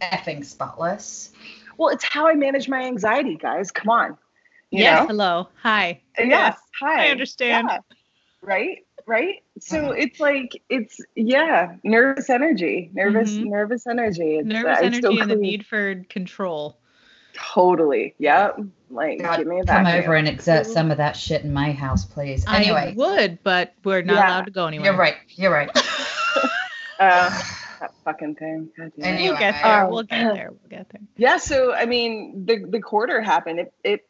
[0.00, 1.32] effing spotless.
[1.76, 3.72] Well, it's how I manage my anxiety, guys.
[3.72, 4.16] Come on.
[4.70, 5.00] yeah.
[5.00, 5.06] know?
[5.08, 5.48] Hello.
[5.62, 6.00] Hi.
[6.16, 6.56] Yes.
[6.80, 7.06] Hi.
[7.06, 7.68] I understand.
[7.68, 7.78] Yeah.
[8.42, 8.86] Right.
[9.06, 9.42] Right.
[9.58, 9.98] So Mhm.
[9.98, 13.46] it's like it's yeah, nervous energy, nervous, Mhm.
[13.46, 14.36] nervous energy.
[14.36, 16.78] It's, Nervous I still energy and the need for control.
[17.34, 18.14] Totally.
[18.18, 18.60] Yep.
[18.90, 21.72] Like God, give me a come over and exert some of that shit in my
[21.72, 22.44] house, please.
[22.46, 24.28] Anyway, I would, but we're not Yeah.
[24.28, 24.92] allowed to go anywhere.
[24.92, 25.16] you're right.
[25.30, 25.70] You're right.
[27.04, 27.30] Uh,
[27.80, 28.70] that fucking thing.
[28.76, 29.08] God damn it.
[29.08, 29.28] Anyway.
[29.28, 29.84] We'll get there.
[29.84, 30.50] Um, we'll get there.
[30.50, 31.02] We'll get there.
[31.16, 31.36] Yeah.
[31.38, 33.60] So I mean, the the quarter happened.
[33.60, 34.06] It it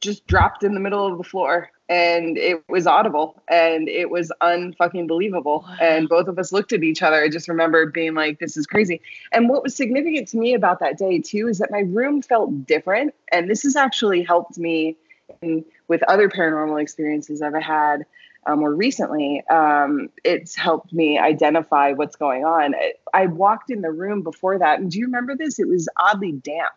[0.00, 4.32] just dropped in the middle of the floor, and it was audible, and it was
[4.40, 5.64] unfucking believable.
[5.66, 5.76] Wow.
[5.80, 7.22] And both of us looked at each other.
[7.22, 9.00] I just remember being like, "This is crazy."
[9.32, 12.66] And what was significant to me about that day too is that my room felt
[12.66, 14.96] different, and this has actually helped me
[15.42, 18.06] in, with other paranormal experiences I've had.
[18.46, 22.74] Um, more recently, um, it's helped me identify what's going on.
[22.74, 25.58] I, I walked in the room before that, and do you remember this?
[25.58, 26.74] It was oddly damp.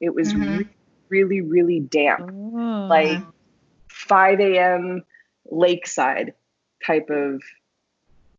[0.00, 0.58] It was Mhm.
[0.58, 0.68] re-
[1.10, 2.86] really, really damp, Oh.
[2.90, 3.20] like
[3.88, 5.04] 5 a.m.
[5.50, 6.34] lakeside
[6.84, 7.42] type of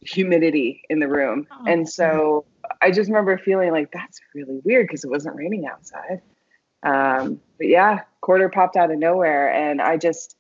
[0.01, 1.47] humidity in the room.
[1.51, 1.63] Oh.
[1.65, 2.45] And so
[2.81, 6.21] I just remember feeling like that's really weird because it wasn't raining outside.
[6.83, 10.35] Um, but yeah, quarter popped out of nowhere, and I just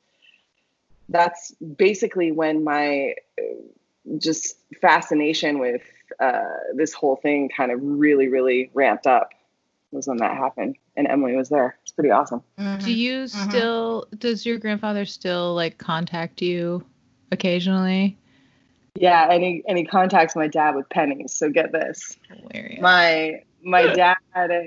[1.09, 3.43] that's basically when my uh,
[4.17, 5.81] just fascination with
[6.19, 6.41] uh,
[6.75, 9.29] this whole thing kind of really, really ramped up.
[9.91, 11.77] Was when that happened, and Emily was there.
[11.83, 12.43] It's pretty awesome.
[12.79, 13.29] Do you Mhm.
[13.29, 14.07] still?
[14.17, 16.83] Does your grandfather still like contact you
[17.31, 18.17] occasionally?
[18.95, 21.33] Yeah, and he and he contacts my dad with pennies.
[21.33, 22.17] So get this.
[22.27, 22.81] Hilarious.
[22.81, 24.17] my my dad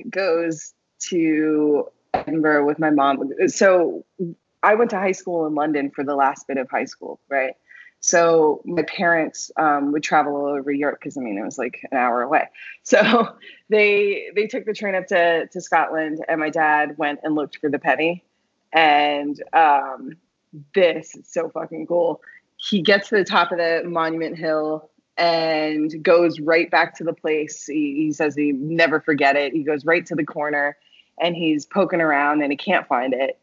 [0.08, 0.72] goes
[1.10, 1.88] to
[2.26, 3.30] Edinburgh with my mom.
[3.48, 4.04] So
[4.62, 7.54] I went to high school in London for the last bit of high school, right?
[8.00, 11.80] So my parents um, would travel all over Europe because I mean it was like
[11.90, 12.48] an hour away.
[12.84, 13.36] So
[13.68, 17.58] they they took the train up to to Scotland, and my dad went and looked
[17.58, 18.24] for the penny.
[18.72, 20.12] And um,
[20.74, 22.22] this is so fucking cool.
[22.56, 27.12] He gets to the top of the Monument Hill and goes right back to the
[27.12, 27.66] place.
[27.66, 29.52] He, he says he never forget it.
[29.52, 30.76] He goes right to the corner
[31.20, 33.38] and he's poking around and he can't find it.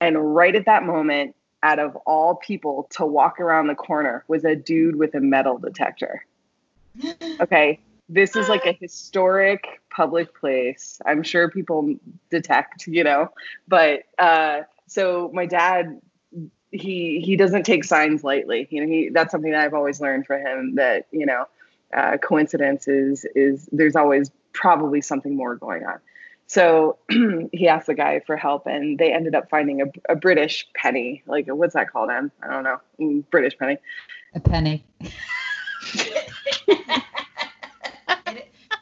[0.00, 4.44] And right at that moment, out of all people to walk around the corner was
[4.44, 6.24] a dude with a metal detector.
[7.40, 7.80] Okay.
[8.08, 11.00] This is like a historic public place.
[11.06, 11.94] I'm sure people
[12.30, 13.28] detect, you know,
[13.68, 16.00] but uh, so my dad
[16.72, 18.68] he he doesn't take signs lightly.
[18.70, 21.46] You know, he that's something that I've always learned from him that you know,
[21.96, 25.98] uh, coincidence is is there's always probably something more going on.
[26.50, 26.98] So
[27.52, 31.22] he asked the guy for help, and they ended up finding a, a British penny.
[31.24, 32.10] Like what's that called?
[32.10, 32.32] Em?
[32.42, 32.80] I don't know.
[33.00, 33.78] Mm, British penny.
[34.34, 34.84] A penny.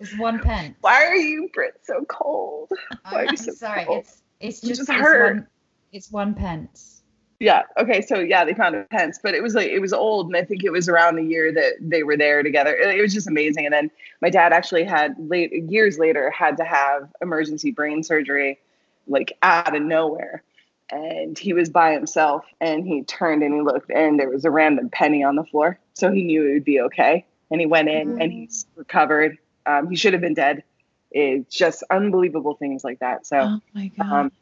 [0.01, 0.77] It's one pence.
[0.81, 2.71] Why are you Brit so cold?
[3.03, 3.85] Why are you I'm so sorry.
[3.85, 4.05] cold?
[4.05, 5.35] It's it's You just, just it's hurt.
[5.35, 5.47] one.
[5.93, 6.98] It's one pence.
[7.41, 7.63] Yeah.
[7.79, 8.03] Okay.
[8.03, 10.45] So yeah, they found a pence, but it was like it was old, and I
[10.45, 12.75] think it was around the year that they were there together.
[12.75, 13.65] It, it was just amazing.
[13.65, 18.59] And then my dad actually had late years later had to have emergency brain surgery,
[19.07, 20.43] like out of nowhere,
[20.91, 24.51] and he was by himself, and he turned and he looked, and there was a
[24.51, 27.89] random penny on the floor, so he knew it would be okay, and he went
[27.89, 29.39] in and he's recovered.
[29.65, 30.65] Um, he should have been dead.
[31.11, 33.27] It's just unbelievable things like that.
[33.27, 34.13] So oh my god.
[34.13, 34.33] um,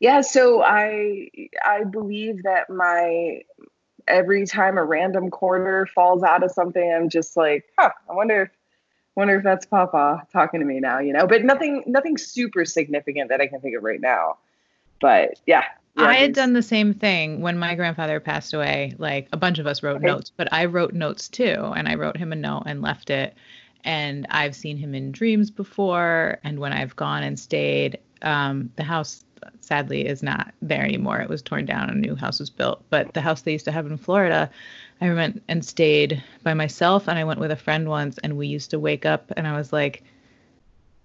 [0.00, 1.28] yeah so i
[1.64, 3.40] i believe that my
[4.08, 8.42] every time a random quarter falls out of something i'm just like huh i wonder
[8.42, 8.50] if
[9.16, 13.28] wonder if that's papa talking to me now you know but nothing nothing super significant
[13.28, 14.36] that i can think of right now
[15.00, 15.64] but yeah,
[15.94, 18.94] yeah I had done the same thing when my grandfather passed away.
[18.98, 20.06] Like a bunch of us wrote Okay.
[20.06, 21.72] notes, but I wrote notes too.
[21.74, 23.34] And I wrote him a note and left it.
[23.82, 26.38] And I've seen him in dreams before.
[26.44, 29.24] And when I've gone and stayed, um, the house
[29.60, 31.20] sadly is not there anymore.
[31.20, 32.82] It was torn down a new house was built.
[32.90, 34.50] But the house they used to have in Florida,
[35.00, 37.08] I went and stayed by myself.
[37.08, 39.56] And I went with a friend once and we used to wake up and I
[39.56, 40.02] was like,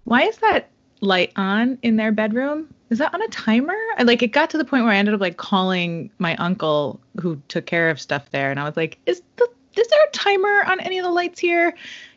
[0.04, 0.70] why is that
[1.00, 2.72] light on in their bedroom?
[2.90, 3.76] Is that on a timer?
[3.98, 7.00] And like it got to the point where I ended up like calling my uncle
[7.20, 10.10] who took care of stuff there and I was like, is the is there a
[10.10, 11.74] timer on any of the lights here?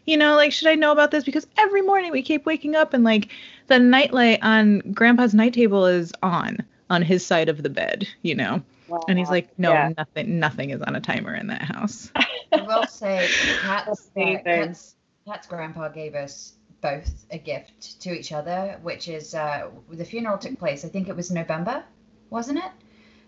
[0.09, 1.23] You know, like should I know about this?
[1.23, 3.29] Because every morning we keep waking up and like
[3.67, 6.57] the nightlight on grandpa's night table is on
[6.89, 8.63] on his side of the bed, you know.
[9.07, 9.93] And he's like, no, Yeah.
[9.99, 12.11] nothing nothing is on a timer in that house.
[12.51, 13.27] I will say,
[13.61, 14.43] Kat's, That's uh, amazing.
[14.43, 14.95] Kat's,
[15.27, 20.39] Kat's grandpa gave us both a gift to each other, which is uh, the funeral
[20.39, 20.83] took place.
[20.83, 21.83] I think it was November,
[22.31, 22.71] wasn't it?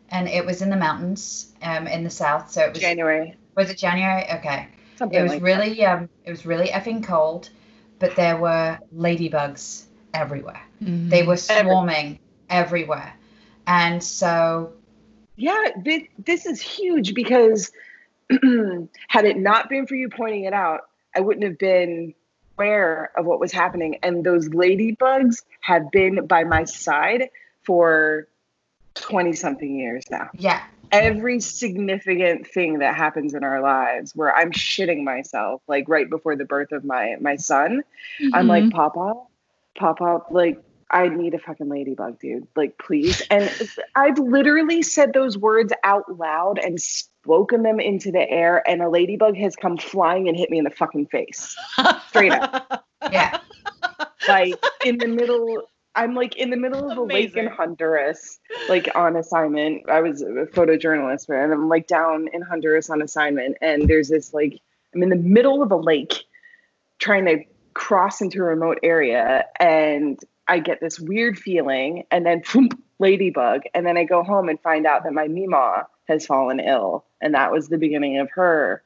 [0.10, 2.50] And it was in the mountains, um, in the south.
[2.50, 4.24] So it was january was it January?
[4.32, 4.67] Okay.
[5.02, 7.50] Something It was like really um, it was really effing cold,
[8.00, 10.62] but there were ladybugs everywhere.
[10.80, 13.14] They were swarming everywhere,
[13.68, 14.74] and so
[15.36, 17.72] Yeah, this, this is huge because
[19.08, 20.82] had it not been for you pointing it out,
[21.16, 22.14] I wouldn't have been
[22.58, 23.98] aware of what was happening.
[24.04, 27.30] And those ladybugs have been by my side
[27.64, 28.28] for
[28.96, 30.30] 20 something years now.
[30.38, 30.62] yeah,
[30.92, 36.36] Every significant thing that happens in our lives where I'm shitting myself, like right before
[36.36, 37.84] the birth of my my son,
[38.34, 38.78] I'm like, mm-hmm.
[38.78, 39.14] Papa,
[39.76, 42.48] Papa, like, I need a fucking ladybug, dude.
[42.56, 43.22] Like, please.
[43.32, 43.50] And
[43.96, 48.89] I've literally said those words out loud and spoken them into the air, and a
[48.89, 51.56] ladybug has come flying and hit me in the fucking face.
[52.10, 52.86] Straight up.
[53.12, 53.39] yeah.
[54.28, 55.64] Like, in the middle.
[55.96, 58.39] I'm like in the middle of a lake in Honduras,
[58.70, 59.89] like on assignment.
[59.89, 61.44] I was a photojournalist, right?
[61.44, 64.60] and I'm like down in Honduras on assignment, and there's this like
[64.96, 66.26] I'm in the middle of a lake,
[67.00, 72.42] trying to cross into a remote area, and I get this weird feeling, and then
[72.44, 76.60] phoomp, ladybug, and then I go home and find out that my Mima has fallen
[76.60, 78.82] ill, and that was the beginning of her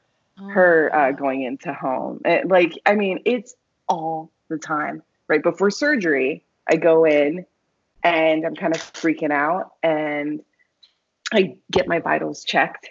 [0.50, 2.20] her uh, going into home.
[2.24, 3.54] It- like, I mean, it's
[3.88, 5.02] all the time.
[5.28, 7.46] Right before surgery, I go in
[8.02, 9.72] and I'm kind of freaking out.
[9.82, 10.40] And
[11.32, 12.88] I get my vitals checked,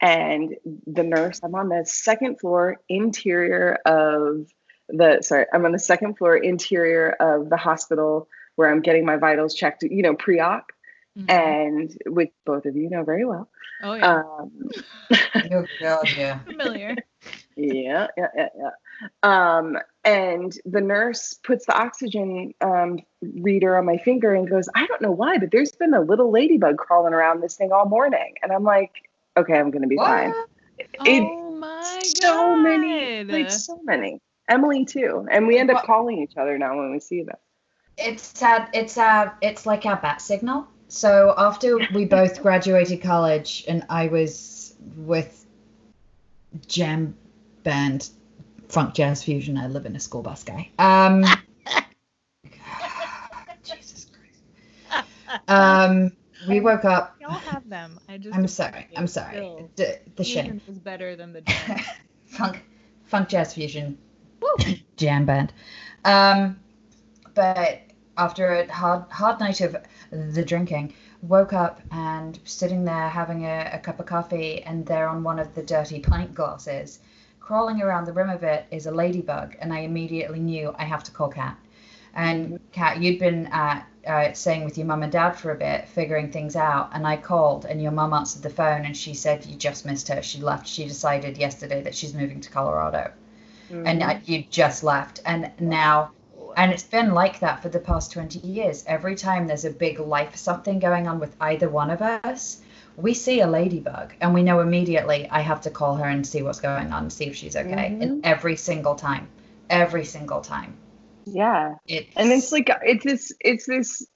[0.00, 0.56] and
[0.86, 1.40] the nurse.
[1.44, 4.46] I'm on the second floor interior of
[4.88, 5.22] the.
[5.22, 9.54] Sorry, I'm on the second floor interior of the hospital where I'm getting my vitals
[9.54, 9.84] checked.
[9.84, 10.72] You know, pre-op,
[11.16, 11.30] Mhm.
[11.30, 13.48] and which both of you know very well.
[13.82, 14.70] oh yeah, Um,
[15.52, 16.38] Oh God, yeah.
[16.40, 16.96] familiar.
[17.56, 18.70] yeah, yeah, yeah, yeah.
[19.22, 24.86] Um, and the nurse puts the oxygen um, reader on my finger and goes, I
[24.86, 28.34] don't know why, but there's been a little ladybug crawling around this thing all morning.
[28.42, 28.92] And I'm like,
[29.36, 30.32] okay, I'm gonna be fine.
[30.78, 32.22] It, oh my god.
[32.22, 34.20] so many, like so many.
[34.48, 35.86] Emily too, and we end up What?
[35.86, 37.36] calling each other now when we see them.
[37.98, 40.68] It's uh, it's uh, it's like our bat signal.
[40.88, 45.46] So after we both graduated college, and I was with
[46.68, 47.16] jam
[47.64, 48.10] band,
[48.68, 49.56] funk jazz fusion.
[49.56, 50.70] I live in a school bus guy.
[50.78, 51.24] Um,
[53.62, 55.04] Jesus Christ.
[55.48, 56.12] Um,
[56.48, 57.16] we woke up.
[57.20, 57.98] Y'all have them.
[58.08, 58.36] I just.
[58.36, 58.86] I'm sorry.
[58.96, 59.36] I'm sorry.
[59.36, 60.44] Still, The, the shame.
[60.44, 61.42] fusion is better than the
[62.26, 62.62] funk
[63.04, 63.96] funk jazz fusion
[64.96, 65.52] jam band
[66.04, 66.58] um
[67.34, 67.80] but
[68.18, 69.76] after a hard hard night of
[70.10, 70.92] the drinking
[71.22, 75.38] woke up and sitting there having a, a cup of coffee and there on one
[75.38, 76.98] of the dirty pint glasses
[77.46, 81.04] crawling around the rim of it is a ladybug and i immediately knew i have
[81.04, 81.56] to call kat.
[82.14, 85.86] And kat you'd been at uh, staying with your mum and dad for a bit
[85.88, 89.46] figuring things out and i called and your mum answered the phone and she said
[89.46, 90.22] you just missed her.
[90.22, 90.66] She left.
[90.66, 93.12] She decided yesterday that she's moving to colorado.
[93.70, 94.10] And Mm-hmm.
[94.10, 95.20] uh, you just left.
[95.24, 96.12] And now
[96.56, 98.84] and it's been like that for the past 20 years.
[98.86, 102.62] Every time there's a big life something going on with either one of us
[102.96, 106.42] we see a ladybug and we know immediately i have to call her and see
[106.42, 109.28] what's going on see if she's okay and every single time
[109.70, 110.76] every single time
[111.28, 114.06] yeah, it's and it's like it's this it's this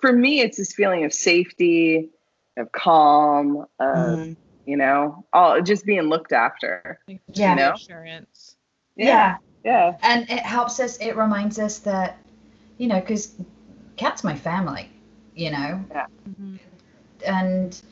[0.00, 2.08] for me it's this feeling of safety
[2.56, 4.36] of calm of Mhm.
[4.64, 6.98] you know all just being looked after
[7.34, 7.50] Yeah.
[7.50, 7.70] you know?
[7.72, 8.56] Insurance.
[8.96, 12.18] yeah yeah and it helps us it reminds us that
[12.78, 13.34] you know because
[13.96, 14.88] Kat's my family
[15.34, 15.84] you know
[16.26, 16.58] Mhm.
[17.26, 17.82] and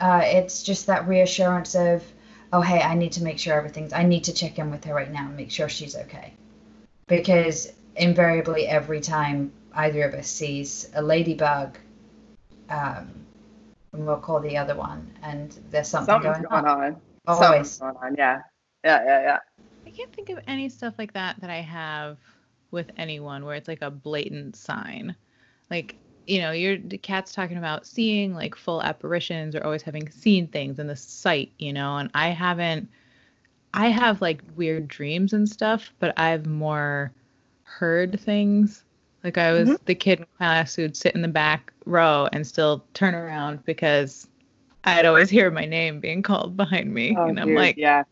[0.00, 2.04] uh, it's just that reassurance of
[2.52, 4.94] oh hey i need to make sure everything's i need to check in with her
[4.94, 6.32] right now and make sure she's okay.
[7.08, 11.78] Because invariably every time either of us sees a ladybug
[12.68, 13.08] um,
[13.92, 17.00] and we'll call the other one and there's something something's going, going on.
[17.26, 18.40] always something's going on yeah.
[18.84, 19.38] Yeah yeah yeah.
[19.86, 22.18] I can't think of any stuff like that that I have
[22.70, 25.14] with anyone where it's like a blatant sign.
[25.70, 30.08] Like, you know, you're the Kat's talking about seeing like full apparitions or always having
[30.10, 32.88] seen things in the sight, you know, and I haven't
[33.74, 37.12] I have like weird dreams and stuff, but I've more
[37.62, 38.84] heard things.
[39.22, 39.84] Like I was mm-hmm.
[39.84, 44.28] the kid in class who'd sit in the back row and still turn around because
[44.84, 47.14] I'd always hear my name being called behind me.
[47.18, 48.04] oh, and I'm dude, like, yeah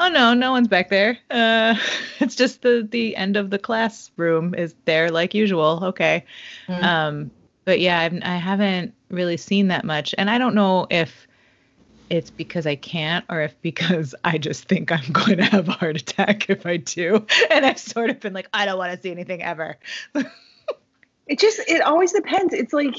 [0.00, 1.18] Oh no, no one's back there.
[1.30, 1.74] Uh,
[2.20, 5.80] it's just the the end of the classroom is there like usual.
[5.82, 6.24] Okay.
[6.68, 6.82] Mm.
[6.82, 7.30] Um,
[7.66, 11.28] but yeah, I've, I haven't really seen that much, and I don't know if
[12.08, 15.72] it's because I can't or if because I just think I'm going to have a
[15.72, 19.02] heart attack if I do, and I've sort of been like, I don't want to
[19.02, 19.76] see anything ever.
[21.26, 22.96] it just it always depends it's like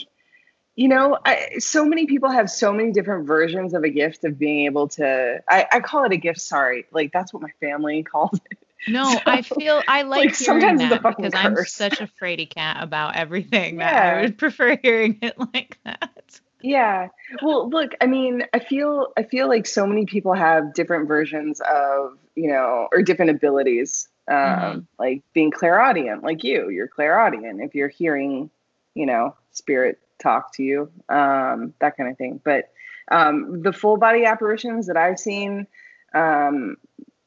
[0.75, 4.39] you know I, so many people have so many different versions of a gift of
[4.39, 8.03] being able to I, I call it a gift sorry like that's what my family
[8.11, 8.57] calls it
[8.87, 12.49] No, I feel I like, like, hearing sometimes that fucking because I'm such a fraidy
[12.49, 14.17] cat about everything that Yeah.
[14.17, 16.39] I would prefer hearing it like that.
[16.63, 17.07] yeah
[17.41, 21.59] well look i mean i feel i feel like so many people have different versions
[21.61, 24.85] of you know or different abilities um Mhm.
[24.99, 28.49] like being clairaudient like you you're clairaudient if you're hearing
[28.93, 32.69] you know spirit talk to you um that kind of thing but
[33.11, 35.67] um the full body apparitions that i've seen
[36.13, 36.77] um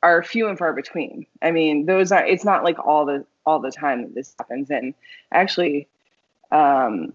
[0.03, 3.61] are few and far between i mean those are it's not like all the all
[3.61, 4.95] the time that this happens and
[5.33, 5.89] I actually
[6.51, 7.13] um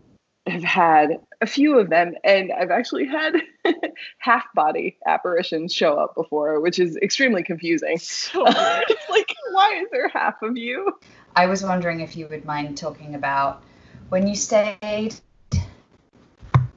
[0.48, 3.36] have had a few of them and I've actually had
[4.18, 8.00] half body apparitions show up before, which is extremely confusing.
[8.00, 10.92] So it's like, why is there half of you?
[11.36, 13.62] I was wondering if you would mind talking about
[14.10, 15.14] when you stayed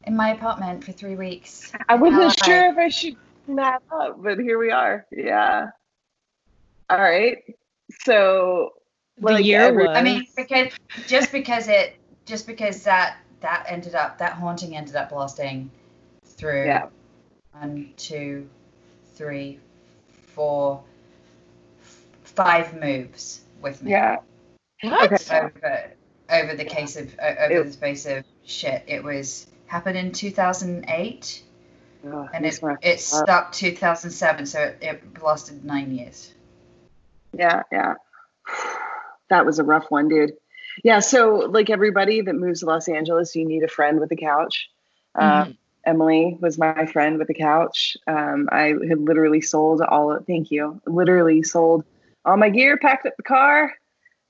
[0.04, 1.72] in my apartment for three weeks.
[1.88, 5.06] I wasn't How sure if I should bring that up, but here we are.
[5.10, 5.68] Yeah.
[6.90, 7.38] All right.
[8.04, 8.70] So
[9.18, 9.96] the year every- was.
[9.96, 10.72] I mean, because
[11.06, 11.96] just because it,
[12.26, 15.70] just because that that ended up that haunting ended up lasting
[16.24, 16.86] through Yeah.
[17.52, 18.48] one, two,
[19.14, 19.58] three,
[20.34, 20.82] four,
[21.82, 23.92] f- five moves with me.
[23.92, 24.16] yeah.
[24.82, 25.30] what?
[25.32, 25.92] Over
[26.30, 31.42] over the case of over It- the space of shit, it was happened in 2008,
[32.04, 36.32] Oh, and it, it stopped 2007, so it, it lasted nine years.
[37.32, 37.94] Yeah, yeah.
[39.30, 40.32] That was a rough one, dude.
[40.84, 44.16] Yeah, so like everybody that moves to Los Angeles, you need a friend with a
[44.16, 44.68] couch.
[45.14, 45.46] Uh,
[45.86, 47.96] Emily was my friend with a couch.
[48.06, 50.12] Um, I had literally sold all.
[50.12, 50.80] Of, Thank you.
[50.86, 51.84] Literally sold
[52.24, 53.74] all my gear, packed up the car,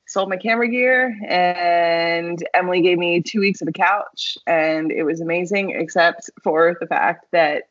[0.06, 5.04] sold my camera gear, and Emily gave me two weeks of a couch, and it
[5.04, 7.64] was amazing, except for the fact that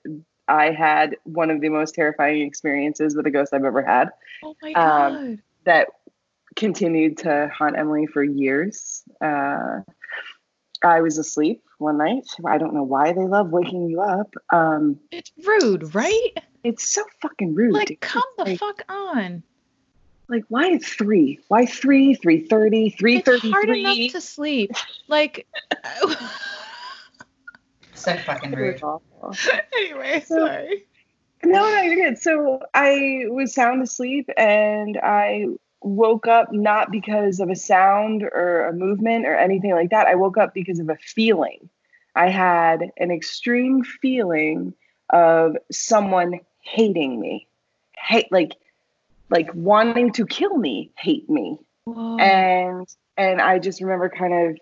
[0.47, 4.09] I had one of the most terrifying experiences with a ghost I've ever had
[4.43, 5.13] Oh my god.
[5.13, 5.87] Um, that
[6.55, 9.03] continued to haunt Emily for years.
[9.23, 9.81] Uh,
[10.83, 12.27] I was asleep one night.
[12.45, 14.33] I don't know why they love waking you up.
[14.51, 16.31] Um, it's rude, right?
[16.63, 17.73] it's so fucking rude.
[17.73, 18.01] Like, dude.
[18.01, 19.43] come the like, fuck on.
[20.27, 21.39] Like why at three?
[21.47, 22.15] Why three?
[22.15, 22.89] Three thirty?
[22.91, 24.71] Three It's hard enough to sleep.
[25.07, 25.47] Like,
[27.93, 28.81] So fucking rude.
[29.77, 30.85] anyway, So- sorry.
[31.43, 32.19] No, no, you're good.
[32.19, 35.47] So I was sound asleep and I
[35.81, 40.05] woke up not because of a sound or a movement or anything like that.
[40.05, 41.67] I woke up because of a feeling.
[42.15, 44.75] I had an extreme feeling
[45.09, 47.47] of someone hating me.
[47.97, 48.51] Hate like
[49.31, 52.17] like wanting to kill me, hate me Whoa.
[52.19, 54.57] and and I just remember kind of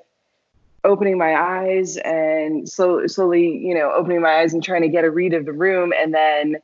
[0.84, 5.04] opening my eyes and slow, slowly, you know, opening my eyes and trying to get
[5.04, 6.58] a read of the room, and then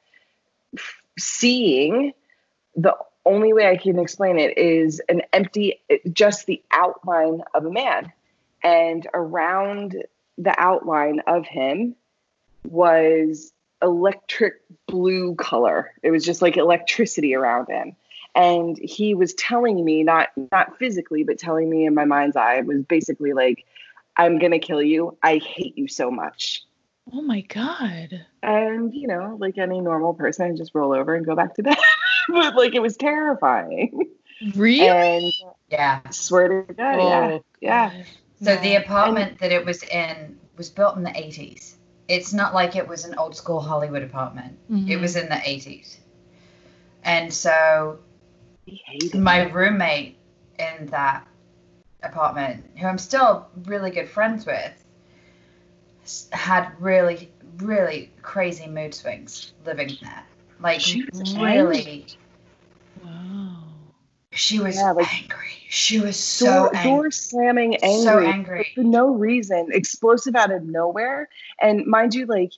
[0.78, 2.14] f- seeing
[2.76, 2.96] the
[3.26, 5.82] only way I can explain it is an empty,
[6.14, 8.12] just the outline of a man,
[8.64, 9.96] and around
[10.38, 11.96] the outline of him
[12.64, 13.52] was
[13.82, 15.92] electric blue color.
[16.04, 17.96] It was just like electricity around him
[18.36, 22.56] and he was telling me not not physically but telling me in my mind's eye
[22.58, 23.66] it was basically like
[24.18, 26.64] i'm gonna kill you i hate you so much
[27.14, 28.26] oh my god.
[28.44, 31.64] and you know like any normal person i just roll over and go back to
[31.64, 31.78] bed
[32.30, 34.12] but like it was terrifying
[34.54, 34.88] Really?
[34.90, 35.34] and
[35.70, 36.02] Yeah.
[36.06, 38.06] I swear to god yeah Oh, yeah God.
[38.44, 41.75] So the apartment that it was in was built in the 80s.
[42.08, 44.58] It's not like it was an old school Hollywood apartment.
[44.88, 45.02] It Mhm.
[45.02, 46.00] was in the 80s.
[47.04, 48.00] And so
[49.14, 49.52] my me.
[49.52, 50.18] roommate
[50.60, 51.28] in that
[52.04, 54.84] apartment, who I'm still really good friends with,
[56.32, 60.24] had really, really crazy mood swings living there.
[60.60, 61.06] Like, She
[61.38, 62.08] really,
[63.04, 63.35] Wow.
[64.36, 65.40] She was Yeah, like- angry.
[65.68, 66.92] She was so door, angry.
[66.92, 68.72] door slamming angry So angry.
[68.76, 71.28] for no reason, explosive out of nowhere.
[71.60, 72.52] And mind you, like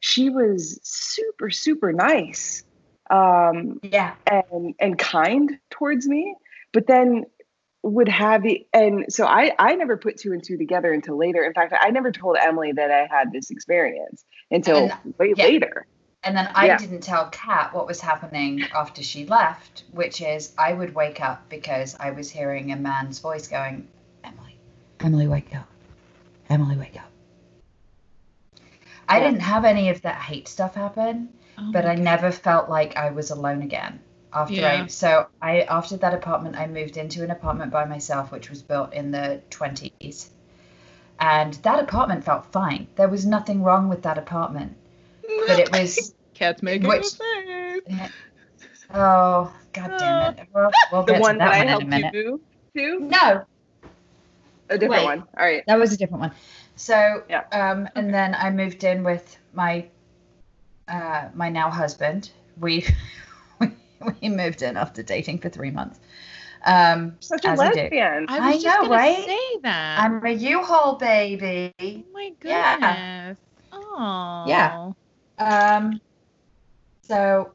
[0.00, 2.64] she was super, super nice
[3.10, 4.14] um, Yeah.
[4.26, 6.34] and and kind towards me,
[6.72, 7.26] but then
[7.82, 11.44] would have the and so I I never put two and two together until later.
[11.44, 15.44] In fact, I never told Emily that I had this experience until way yeah.
[15.44, 15.86] later.
[16.26, 16.76] And then I Yeah.
[16.76, 21.48] didn't tell Kat what was happening after she left, which is I would wake up
[21.48, 23.86] because I was hearing a man's voice going,
[24.24, 24.58] Emily,
[24.98, 25.68] Emily, wake up.
[26.50, 27.08] Emily, wake up.
[29.08, 32.68] I didn't have any of that hate stuff happen, Oh but my I never felt
[32.68, 34.00] like I was alone again.
[34.32, 34.82] After Yeah.
[34.82, 38.62] I so I after that apartment I moved into an apartment by myself which was
[38.64, 40.30] built in the 20s.
[41.20, 42.88] And that apartment felt fine.
[42.96, 44.76] There was nothing wrong with that apartment.
[45.46, 48.10] But it was Kat's making Which- a face.
[48.94, 50.48] Oh, god damn it.
[50.54, 52.14] We'll, we'll The get one that, that, I one in helped you minute.
[52.14, 52.40] move
[52.76, 53.44] to, No,
[54.68, 55.04] a different Wait.
[55.04, 55.18] one.
[55.36, 55.62] All right.
[55.66, 56.32] that was a different one.
[56.76, 57.44] So, Yeah.
[57.52, 59.86] um, and then I moved in with my
[60.88, 62.30] uh, my now husband.
[62.60, 62.86] We
[63.60, 63.70] we
[64.22, 65.98] we moved in after dating for three months.
[66.64, 67.80] Um, Such a as we do.
[67.80, 68.26] lesbian.
[68.28, 69.24] I I was just know, gonna right?
[69.24, 70.00] say that.
[70.00, 71.72] I'm a U-Haul baby.
[71.80, 72.76] oh my Yeah.
[72.76, 73.38] goodness.
[73.72, 74.44] Oh.
[74.46, 74.92] Yeah.
[75.38, 76.00] Um,
[77.06, 77.52] so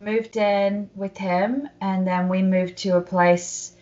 [0.00, 3.72] moved in with him, and then we moved to a place,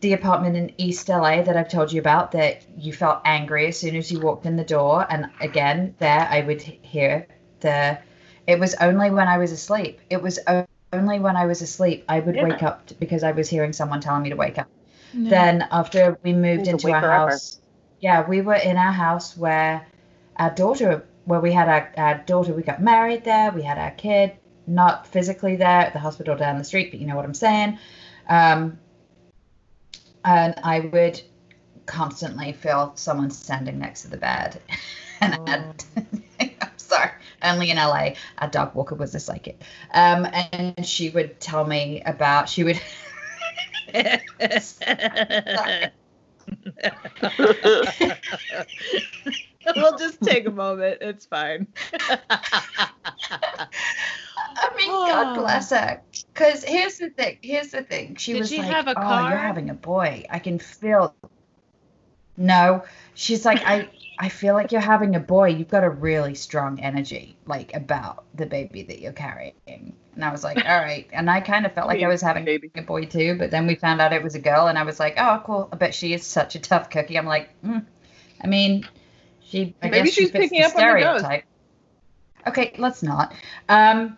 [0.00, 2.32] the apartment in East LA that I've told you about.
[2.32, 6.26] That you felt angry as soon as you walked in the door, and again there
[6.30, 7.26] I would hear
[7.60, 7.98] the.
[8.46, 10.00] It was only when I was asleep.
[10.10, 10.38] It was
[10.92, 12.44] only when I was asleep I would Yeah.
[12.44, 14.68] wake up because I was hearing someone telling me to wake up.
[15.14, 15.30] No.
[15.30, 17.60] Then after we moved into our her up or- house,
[18.00, 19.86] yeah, we were in our house where
[20.36, 23.92] our daughter, where we had our, our daughter, we got married there, we had our
[23.92, 24.32] kid,
[24.66, 27.78] not physically there at the hospital down the street, but you know what I'm saying.
[28.28, 28.78] Um,
[30.24, 31.20] and I would
[31.86, 34.60] constantly feel someone standing next to the bed,
[35.20, 35.84] and I'd-
[36.60, 37.10] I'm sorry,
[37.42, 38.10] only in LA.
[38.38, 39.62] Our dog Walker was a psychic,
[39.94, 42.48] um, and she would tell me about.
[42.48, 42.80] She would.
[49.76, 50.98] well, I'll just take a moment.
[51.00, 51.66] It's fine.
[54.54, 56.02] I mean, God bless her.
[56.32, 57.38] Because here's the thing.
[57.42, 58.16] Here's the thing.
[58.16, 60.24] She Did was she like, have a "Oh, car?" you're having a boy.
[60.30, 61.14] I can feel."
[62.36, 62.84] No,
[63.14, 63.90] she's like, I.
[64.18, 65.48] I feel like you're having a boy.
[65.48, 69.54] You've got a really strong energy, like about the baby that you're carrying.
[70.14, 71.08] And I was like, all right.
[71.12, 72.70] And I kind of felt like I was having Baby.
[72.76, 73.36] a boy too.
[73.38, 75.68] But then we found out it was a girl, and I was like, oh, cool.
[75.72, 77.18] I bet she is such a tough cookie.
[77.18, 77.84] I'm like, mm.
[78.40, 78.86] I mean,
[79.46, 79.74] she.
[79.82, 81.44] I Maybe guess she she's picking up on the stereotype.
[82.46, 83.34] Okay, let's not.
[83.68, 84.16] Um,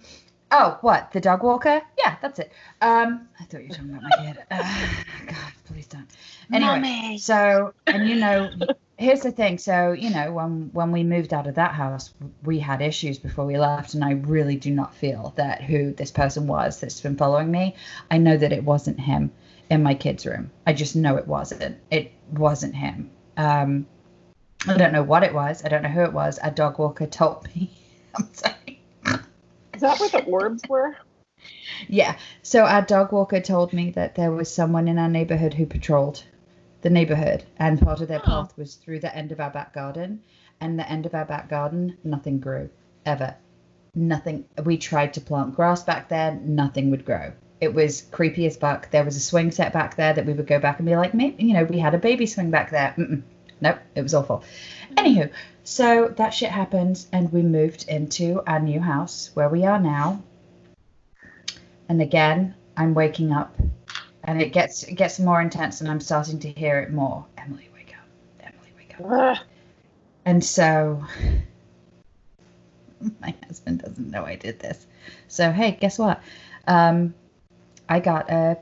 [0.51, 1.13] oh, what?
[1.13, 1.83] The dog walker?
[1.99, 2.53] Yeah, that's it.
[2.81, 4.39] Um, I thought you were talking about my kid.
[4.51, 4.89] Uh,
[5.27, 6.09] God, please don't.
[6.53, 8.51] Anyway, so and you know,
[8.97, 9.59] here's the thing.
[9.59, 13.45] So you know, when when we moved out of that house, we had issues before
[13.45, 17.17] we left, and I really do not feel that who this person was that's been
[17.17, 17.77] following me.
[18.11, 19.33] I know that it wasn't him
[19.71, 20.51] in my kids' room.
[20.67, 21.79] I just know it wasn't.
[21.91, 23.11] It wasn't him.
[23.37, 23.87] Um,
[24.67, 25.65] I don't know what it was.
[25.65, 26.39] I don't know who it was.
[26.43, 27.71] A dog walker told me.
[28.15, 28.81] I'm sorry.
[29.75, 30.97] Is that where the orbs were?
[31.89, 32.17] Yeah.
[32.43, 36.23] So our dog walker told me that there was someone in our neighborhood who patrolled
[36.83, 38.43] the neighborhood, and part of their Oh.
[38.43, 40.21] path was through the end of our back garden.
[40.61, 42.71] And the end of our back garden, nothing grew
[43.05, 43.35] ever.
[43.95, 44.45] Nothing.
[44.65, 47.33] We tried to plant grass back there, nothing would grow.
[47.61, 48.91] It was creepy as fuck.
[48.91, 51.15] There was a swing set back there that we would go back and be like,
[51.15, 52.95] maybe you know, we had a baby swing back there.
[52.97, 53.23] Mm-mm.
[53.65, 54.45] Nope, it was awful.
[54.95, 55.31] Anywho,
[55.63, 60.23] so that shit happened, and we moved into our new house where we are now.
[61.89, 63.57] And again, I'm waking up,
[64.23, 67.25] and it gets it gets more intense, and I'm starting to hear it more.
[67.39, 68.07] Emily, wake up!
[68.47, 69.39] Emily, wake up!
[70.27, 71.03] And so,
[73.23, 74.87] my husband doesn't know I did this.
[75.29, 76.23] So hey, guess what?
[76.67, 77.15] Um,
[77.89, 78.59] I got a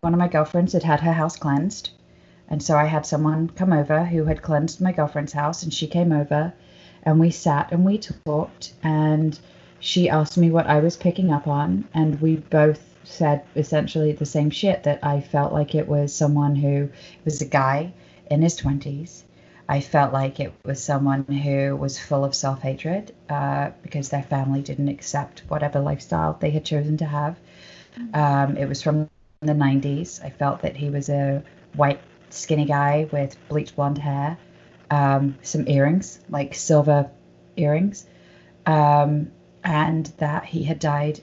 [0.00, 1.90] one of my girlfriends had had her house cleansed,
[2.48, 5.86] and so I had someone come over who had cleansed my girlfriend's house, and she
[5.86, 6.52] came over,
[7.02, 9.38] and we sat and we talked, and
[9.80, 14.26] she asked me what I was picking up on, and we both said essentially the
[14.26, 16.90] same shit that I felt like it was someone who
[17.24, 17.92] was a guy
[18.30, 19.24] in his twenties.
[19.68, 24.22] I felt like it was someone who was full of self hatred uh, because their
[24.22, 27.36] family didn't accept whatever lifestyle they had chosen to have.
[28.14, 30.24] Um, it was from the 90s.
[30.24, 31.42] I felt that he was a
[31.74, 34.36] white, skinny guy with bleached blonde hair,
[34.90, 37.10] um, some earrings, like silver
[37.56, 38.06] earrings,
[38.66, 39.30] um,
[39.64, 41.20] and that he had died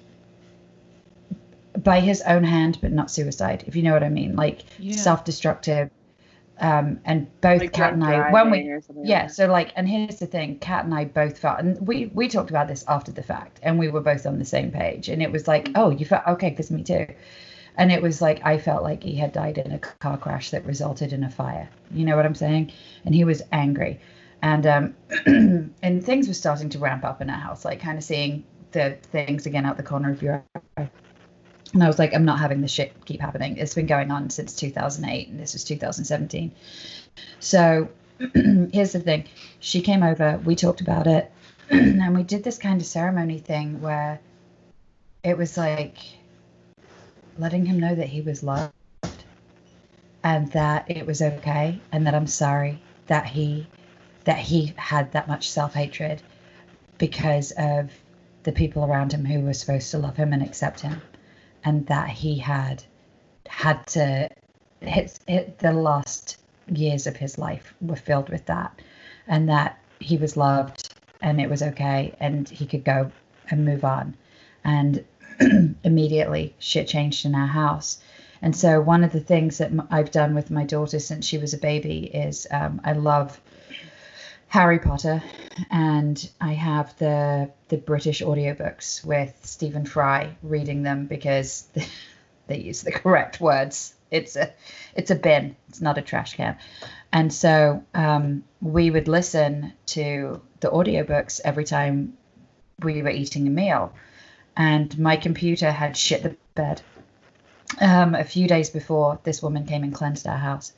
[1.83, 4.35] by his own hand, but not suicide, if you know what I mean.
[4.35, 4.95] Like Yeah.
[4.95, 5.89] self destructive.
[6.57, 9.47] Um, and both Like Kat and I, when we, driving or something yeah, like so
[9.47, 12.69] like, and here's the thing, Kat and I both felt, and we we talked about
[12.69, 15.49] this after the fact, and we were both on the same page, and it was
[15.49, 17.07] like, oh, you felt okay, because me too,
[17.77, 20.65] and it was like I felt like he had died in a car crash that
[20.65, 21.69] resulted in a fire.
[21.91, 22.71] You know what I'm saying?
[23.05, 23.99] And he was angry,
[24.41, 24.95] and um,
[25.81, 28.97] and things were starting to ramp up in our house, like kind of seeing the
[29.11, 30.43] things again out the corner of your
[30.77, 30.89] eye.
[31.73, 33.57] And I was like, I'm not having this shit keep happening.
[33.57, 36.53] It's been going on since 2008, and this was 2017.
[37.39, 37.89] So
[38.33, 39.25] here's the thing
[39.59, 41.31] she came over, we talked about it,
[41.69, 44.19] and we did this kind of ceremony thing where
[45.23, 45.97] it was like
[47.37, 48.71] letting him know that he was loved
[50.23, 53.67] and that it was okay and that I'm sorry that he
[54.23, 56.21] that he had that much self-hatred
[56.97, 57.91] because of
[58.43, 61.01] the people around him who were supposed to love him and accept him
[61.63, 62.83] and that he had
[63.47, 64.27] had to
[64.81, 68.81] hit, hit the last years of his life were filled with that
[69.27, 70.89] and that he was loved
[71.21, 73.11] and it was okay and he could go
[73.49, 74.15] and move on.
[74.63, 75.03] And
[75.83, 77.99] immediately shit changed in our house.
[78.41, 81.53] And so one of the things that I've done with my daughter since she was
[81.53, 83.39] a baby is um, i love
[84.47, 85.23] harry potter
[85.71, 91.67] and i have the the british audiobooks with stephen fry reading them because
[92.47, 93.93] they use the correct words.
[94.11, 94.51] It's a
[94.95, 95.55] it's a bin.
[95.69, 96.57] It's not a trash can.
[97.11, 102.17] And so um, we would listen to the audiobooks every time
[102.81, 103.93] we were eating a meal
[104.55, 106.81] and my computer had shit the bed.
[107.81, 110.71] Um, a few days before this woman came and cleansed our house.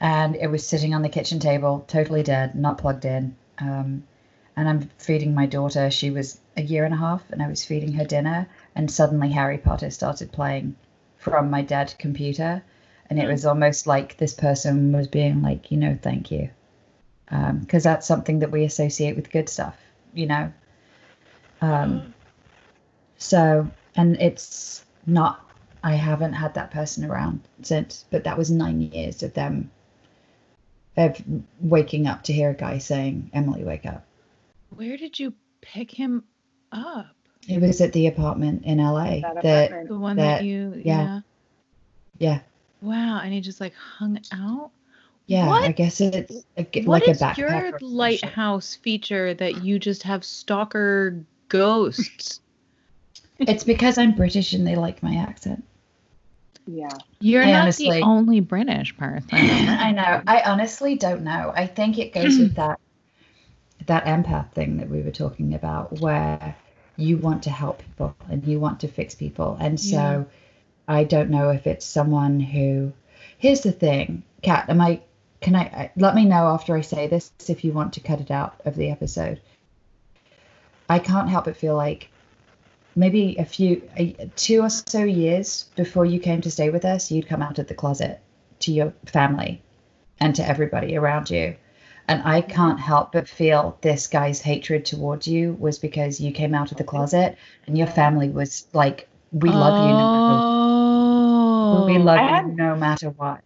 [0.00, 3.36] And it was sitting on the kitchen table totally dead not plugged in.
[3.58, 4.04] Um,
[4.56, 5.90] and i'm feeding my daughter.
[5.90, 8.48] She was a year and a half and i was feeding her dinner.
[8.74, 10.76] And suddenly harry potter started playing
[11.16, 12.62] from my dead computer.
[13.10, 16.50] And it was almost like this person was being like you know thank you.
[17.60, 19.76] Because that's something that we associate with good stuff
[20.14, 20.52] you know?
[21.60, 22.14] Um,
[23.18, 25.44] so and it's not
[25.82, 29.70] i haven't had that person around since but that was nine years of them
[30.96, 31.22] of
[31.60, 34.04] waking up to hear a guy saying, "Emily, wake up."
[34.70, 36.24] Where did you pick him
[36.72, 37.06] up?
[37.48, 39.20] It was at the apartment in LA.
[39.20, 39.88] That that apartment.
[39.90, 41.20] The one That- that, you yeah.
[42.18, 42.40] yeah,
[42.82, 44.72] Wow, and he just like hung out.
[45.26, 45.46] yeah.
[45.46, 45.62] What?
[45.62, 47.36] I guess it's a, What like is a backpacker.
[47.38, 47.82] your or some shit.
[47.82, 52.40] lighthouse feature that you just have stalker ghosts?
[53.38, 55.64] It's because I'm British and they like my accent.
[56.66, 56.90] Yeah.
[57.20, 59.28] You're I not honestly- the only British person.
[59.32, 60.22] I know.
[60.26, 61.52] I honestly don't know.
[61.54, 62.78] I think it goes with that
[63.86, 66.54] that empath thing that we were talking about, where
[66.96, 70.24] you want to help people and you want to fix people, and so Yeah.
[70.88, 72.92] I don't know if it's someone who.
[73.38, 74.68] Here's the thing, Kat.
[74.68, 75.00] Am I?
[75.40, 75.60] Can I?
[75.62, 78.60] I- Let me know after I say this if you want to cut it out
[78.66, 79.40] of the episode.
[80.90, 82.10] I can't help but feel like
[82.98, 87.10] maybe a few, a, two or so years before you came to stay with us,
[87.10, 88.20] you'd come out of the closet
[88.60, 89.62] to your family
[90.20, 91.56] and to everybody around you.
[92.08, 96.54] And I can't help but feel this guy's hatred towards you was because you came
[96.54, 97.36] out of the closet
[97.66, 100.08] and your family was like, we love you no
[101.70, 103.40] Oh, matter, we love I you had- no matter what.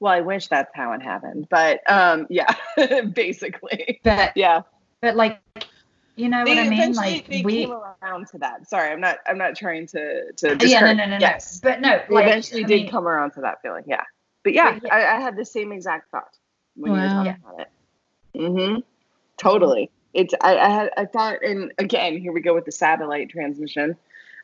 [0.00, 2.54] Well, I wish that's how it happened, but um, yeah,
[3.14, 4.60] basically, But yeah.
[5.00, 5.38] but like,
[6.16, 6.92] you know what I mean?
[6.94, 7.66] Like they we.
[7.66, 8.68] came around to that.
[8.68, 9.18] Sorry, I'm not.
[9.26, 10.46] I'm not trying to to.
[10.48, 11.18] Yeah, no, discourage- no, no, no.
[11.20, 13.84] Yes, But no, they like, eventually I did mean, come around to that feeling.
[13.86, 14.02] Yeah,
[14.42, 14.94] but yeah, But yeah.
[14.94, 16.36] I, I had the same exact thought
[16.74, 17.14] when you were Wow.
[17.24, 17.68] talking about it.
[18.38, 18.80] Mm-hmm.
[19.38, 19.90] Totally.
[20.14, 20.34] It's.
[20.40, 20.90] I, I had.
[20.96, 23.96] I thought, and again, here we go with the satellite transmission.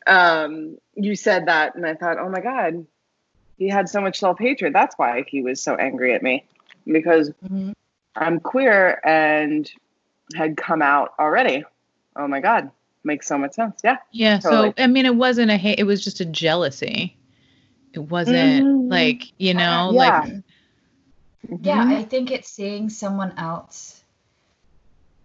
[0.05, 2.85] Um, you said that, and I thought, oh my god,
[3.57, 4.73] he had so much self hatred.
[4.73, 6.45] That's why he was so angry at me,
[6.85, 7.73] because Mhm.
[8.15, 9.71] I'm queer and
[10.35, 11.63] had come out already.
[12.15, 12.69] Oh my god,
[13.03, 13.81] makes so much sense.
[13.83, 13.97] Yeah.
[14.11, 14.39] yeah.
[14.39, 14.73] Totally.
[14.77, 15.79] So I mean, it wasn't a hate.
[15.79, 17.17] It was just a jealousy.
[17.93, 18.91] It wasn't Mm.
[18.91, 20.21] like you know, Yeah.
[20.21, 20.43] like
[21.61, 21.97] Yeah, Mhm.
[21.97, 24.03] I think it's seeing someone else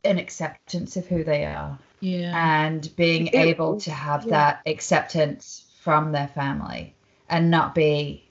[0.05, 4.31] an acceptance of who they are yeah, and being It- able to have yeah.
[4.31, 6.95] that acceptance from their family
[7.29, 8.25] and not be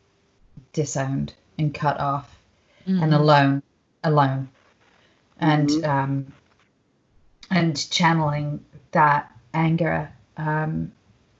[0.73, 2.35] disowned and cut off
[2.85, 3.19] and Mhm.
[3.19, 3.63] alone
[4.03, 4.49] alone
[5.39, 5.87] and Mhm.
[5.87, 6.33] um
[7.49, 10.91] and channeling that anger um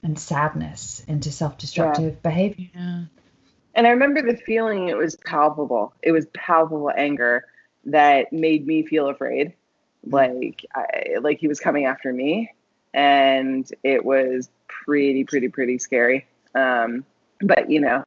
[0.02, 3.04] and sadness into self-destructive behavior yeah.
[3.78, 4.88] And I remember the feeling.
[4.88, 5.94] It was palpable.
[6.02, 7.44] It was palpable anger
[7.84, 9.52] that made me feel afraid,
[10.04, 12.52] like I, like he was coming after me,
[12.92, 16.26] and it was pretty, pretty, pretty scary.
[16.56, 17.04] Um,
[17.40, 18.04] but you know,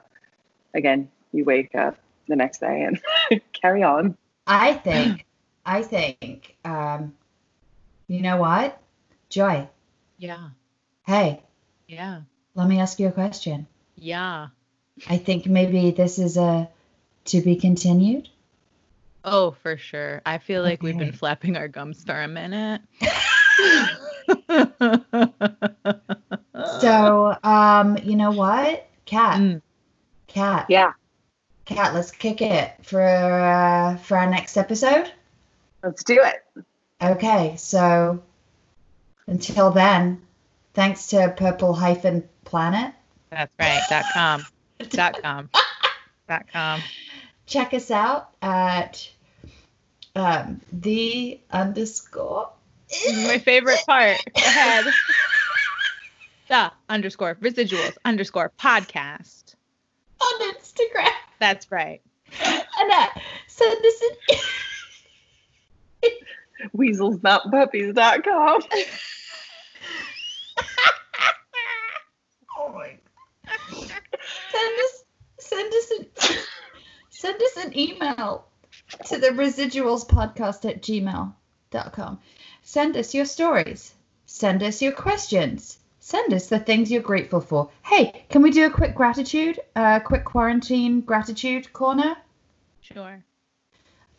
[0.74, 1.98] again, you wake up
[2.28, 3.02] the next day and
[3.54, 4.18] carry on.
[4.48, 5.26] I think,
[5.66, 7.14] I think, um,
[8.12, 8.78] you know what,
[9.30, 9.68] Joy?
[10.18, 10.50] Yeah.
[11.06, 11.42] Hey,
[11.88, 12.22] Yeah.
[12.56, 13.68] let me ask you a question.
[13.96, 14.48] Yeah.
[15.10, 16.70] I think maybe this is a
[17.26, 18.28] to be continued.
[19.24, 20.22] Oh, for sure.
[20.26, 22.82] I feel like we've been flapping our gums for a minute.
[26.80, 29.62] So, um, you know what, Kat, Mm.
[30.28, 30.94] Kat, Yeah,
[31.66, 35.12] Kat, let's kick it for uh, for our next episode.
[35.84, 36.64] let's do it.
[37.02, 38.22] Okay, so
[39.28, 40.22] until then,
[40.74, 42.94] thanks to Purple Hyphen Planet.
[43.30, 43.82] That's right.
[43.90, 44.46] Dot com.
[44.90, 45.50] Dot com.
[46.28, 46.82] Dot com.
[47.48, 49.10] Check us out at
[50.16, 52.52] um, the underscore.
[53.26, 54.18] My favorite part.
[54.36, 54.86] Go ahead.
[56.50, 59.56] The underscore residuals underscore podcast.
[60.22, 61.10] on Instagram.
[61.40, 62.02] That's right.
[62.44, 63.08] And uh,
[63.48, 64.38] send us an
[66.76, 68.62] Weaselsnotpuppies.com.
[72.64, 72.96] Oh my.
[74.52, 75.04] send us
[75.40, 76.08] send us an
[77.10, 78.46] send us an email
[79.08, 82.20] to the residuals podcast at gmail.com.
[82.62, 83.94] Send us your stories.
[84.28, 85.80] Send us your questions.
[86.00, 87.70] Send us the things you're grateful for.
[87.84, 89.60] Hey, can we do a quick gratitude?
[89.76, 92.16] A quick quarantine gratitude corner
[92.82, 93.24] Sure.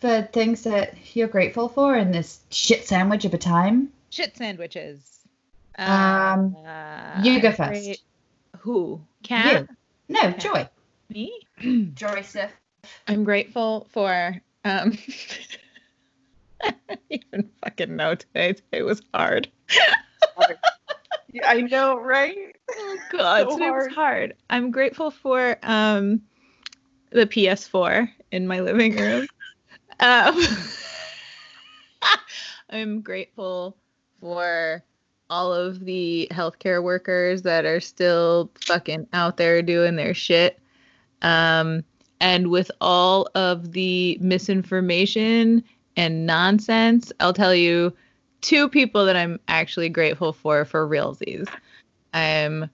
[0.02, 3.92] For things that you're grateful for in this shit sandwich of a time?
[4.10, 5.08] Shit sandwiches.
[5.78, 7.84] Um, uh, you go I'm first.
[7.84, 8.00] great-
[8.58, 9.00] Who?
[9.22, 9.68] Kat?
[10.08, 10.38] No, Okay.
[10.40, 10.68] Joy.
[11.08, 11.32] Me?
[11.94, 12.50] Joy Sif.
[13.06, 14.34] I'm grateful for
[14.64, 14.98] um
[16.64, 18.54] I don't even fucking know today.
[18.54, 19.48] Today was hard.
[21.32, 22.56] Yeah, I know, right?
[22.68, 23.84] Oh god, So today hard.
[23.86, 24.34] was hard.
[24.50, 26.22] I'm grateful for um
[27.10, 29.28] the PS4 in my living room.
[30.02, 30.38] Um,
[32.70, 33.76] I'm grateful
[34.20, 34.82] for
[35.30, 40.58] all of the healthcare workers that are still fucking out there doing their shit.
[41.22, 41.84] Um
[42.20, 45.64] And with all of the misinformation
[45.96, 47.92] and nonsense, I'll tell you
[48.42, 51.48] two people that I'm actually grateful for for realsies.
[52.14, 52.68] I'm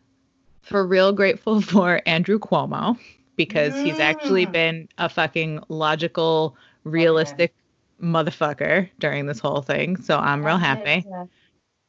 [0.63, 2.99] for real grateful for Andrew Cuomo
[3.37, 4.53] because he's actually Mm.
[4.53, 6.57] been a fucking logical,
[6.91, 7.55] realistic
[8.03, 9.97] motherfucker during this whole thing.
[9.97, 11.01] So I'm real happy.
[11.01, 11.25] His, uh,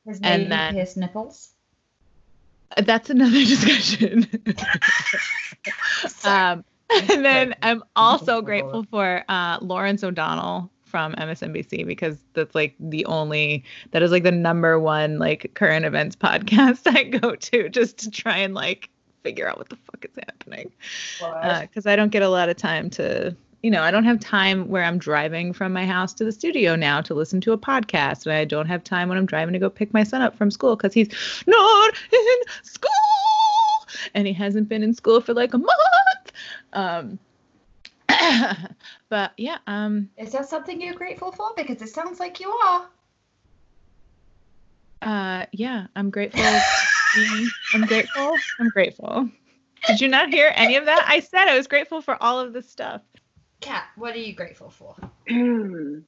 [0.05, 1.53] his And then- pierced nipples.
[2.77, 4.27] That's another discussion.
[6.23, 12.75] um, and then I'm also grateful for uh, Lawrence O'Donnell from MSNBC because that's like
[12.79, 17.69] the only that is like the number one like current events podcast I go to
[17.69, 18.89] just to try and like
[19.21, 20.71] figure out what the fuck is happening
[21.61, 24.67] because I don't get a lot of time to you know I don't have time
[24.69, 28.25] where I'm driving from my house to the studio now to listen to a podcast
[28.25, 30.49] and I don't have time when I'm driving to go pick my son up from
[30.51, 31.09] school because he's
[31.45, 32.89] not in school
[34.13, 36.31] and he hasn't been in school for like a month.
[36.73, 37.19] Um
[39.09, 41.51] but yeah um Is that something you're grateful for?
[41.55, 42.87] Because it sounds like you are.
[45.01, 46.43] uh yeah I'm grateful.
[47.73, 48.35] I'm grateful.
[48.59, 49.29] I'm grateful.
[49.87, 51.05] Did you not hear any of that?
[51.07, 53.01] I said I was grateful for all of this stuff
[53.61, 54.95] Kat, what are you grateful for?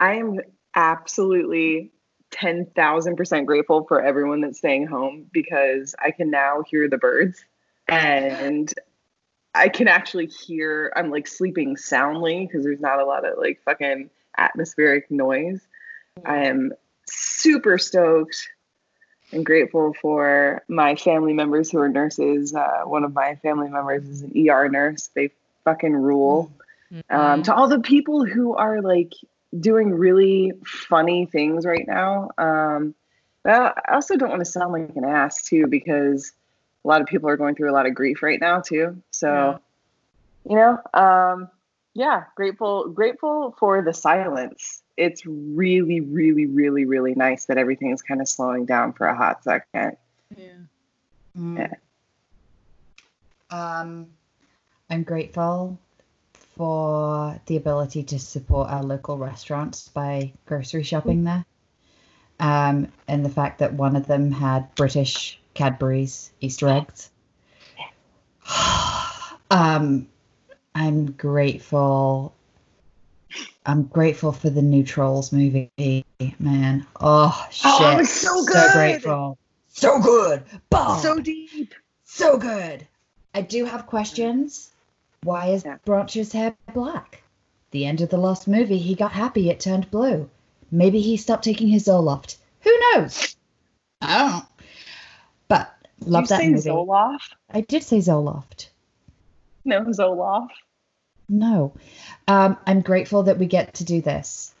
[0.00, 0.40] I am
[0.74, 1.92] absolutely
[2.32, 7.44] 10,000% grateful for everyone that's staying home because I can now hear the birds
[7.88, 8.72] and
[9.54, 13.60] I can actually hear, I'm like sleeping soundly because there's not a lot of like
[13.64, 15.60] fucking atmospheric noise.
[16.24, 16.72] I am
[17.06, 18.48] super stoked
[19.30, 22.54] and grateful for my family members who are nurses.
[22.54, 25.10] Uh, one of my family members is an ER nurse.
[25.14, 25.30] They
[25.64, 26.50] fucking rule
[27.10, 29.12] um, to all the people who are like
[29.58, 32.30] doing really funny things right now.
[32.38, 32.94] Um,
[33.42, 36.32] but I also don't want to sound like an ass too, because
[36.84, 39.02] a lot of people are going through a lot of grief right now too.
[39.10, 39.60] So,
[40.48, 41.48] you know, um,
[41.94, 44.82] yeah, grateful, grateful for the silence.
[44.96, 49.16] It's really, really, really, really nice that everything is kind of slowing down for a
[49.16, 49.96] hot second.
[50.36, 50.52] yeah
[51.34, 51.74] Yeah.
[53.50, 54.08] Um,
[54.88, 55.78] I'm grateful
[56.62, 61.44] for the ability to support our local restaurants by grocery shopping there.
[62.38, 67.10] Um, and the fact that one of them had British Cadbury's Easter eggs.
[69.50, 70.06] um,
[70.72, 72.32] I'm grateful.
[73.66, 76.04] I'm grateful for the new Trolls movie,
[76.38, 76.86] man.
[77.00, 77.66] Oh shit!
[77.66, 78.54] Oh, it was so good.
[78.54, 79.38] So grateful.
[79.66, 80.44] So good.
[80.70, 81.74] So deep.
[82.04, 82.86] So good.
[83.34, 84.70] I do have questions.
[85.22, 85.78] Why is Yeah.
[85.84, 87.22] Branch's hair black?
[87.70, 90.28] The end of the last movie, he got happy it turned blue.
[90.70, 92.36] Maybe he stopped taking his Zoloft.
[92.60, 93.36] Who knows?
[94.00, 94.46] I don't know.
[95.48, 96.70] But love you that say movie.
[96.70, 97.30] Zoloft?
[97.50, 98.68] I did say Zoloft.
[99.64, 100.50] No, Zoloft.
[101.28, 101.72] No.
[102.26, 104.52] Um, I'm grateful that we get to do this.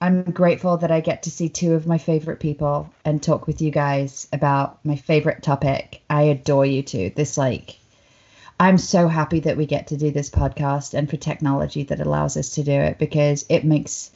[0.00, 3.60] I'm grateful that I get to see two of my favorite people and talk with
[3.62, 6.02] you guys about my favorite topic.
[6.10, 7.10] I adore you two.
[7.14, 7.78] This, like,
[8.58, 12.36] I'm so happy that we get to do this podcast and for technology that allows
[12.36, 14.10] us to do it because it makes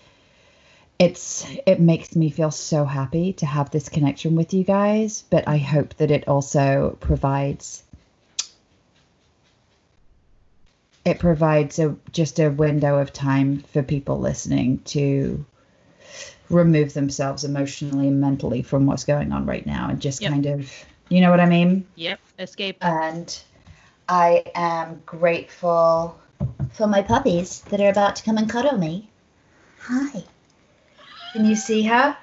[0.99, 5.49] it's it makes me feel so happy to have this connection with you guys but
[5.49, 7.83] i hope that it also provides
[11.05, 15.45] it provides a just a window of time for people listening to
[16.51, 20.31] remove themselves emotionally and mentally from what's going on right now and just Yep.
[20.33, 20.71] kind of
[21.09, 21.87] you know what i mean?
[21.97, 22.21] Yep.
[22.39, 22.77] Escape.
[22.83, 23.41] And
[24.11, 26.19] I am grateful
[26.73, 29.09] for my puppies that are about to come and cuddle me.
[29.83, 30.25] Hi.
[31.33, 32.17] Can you see her?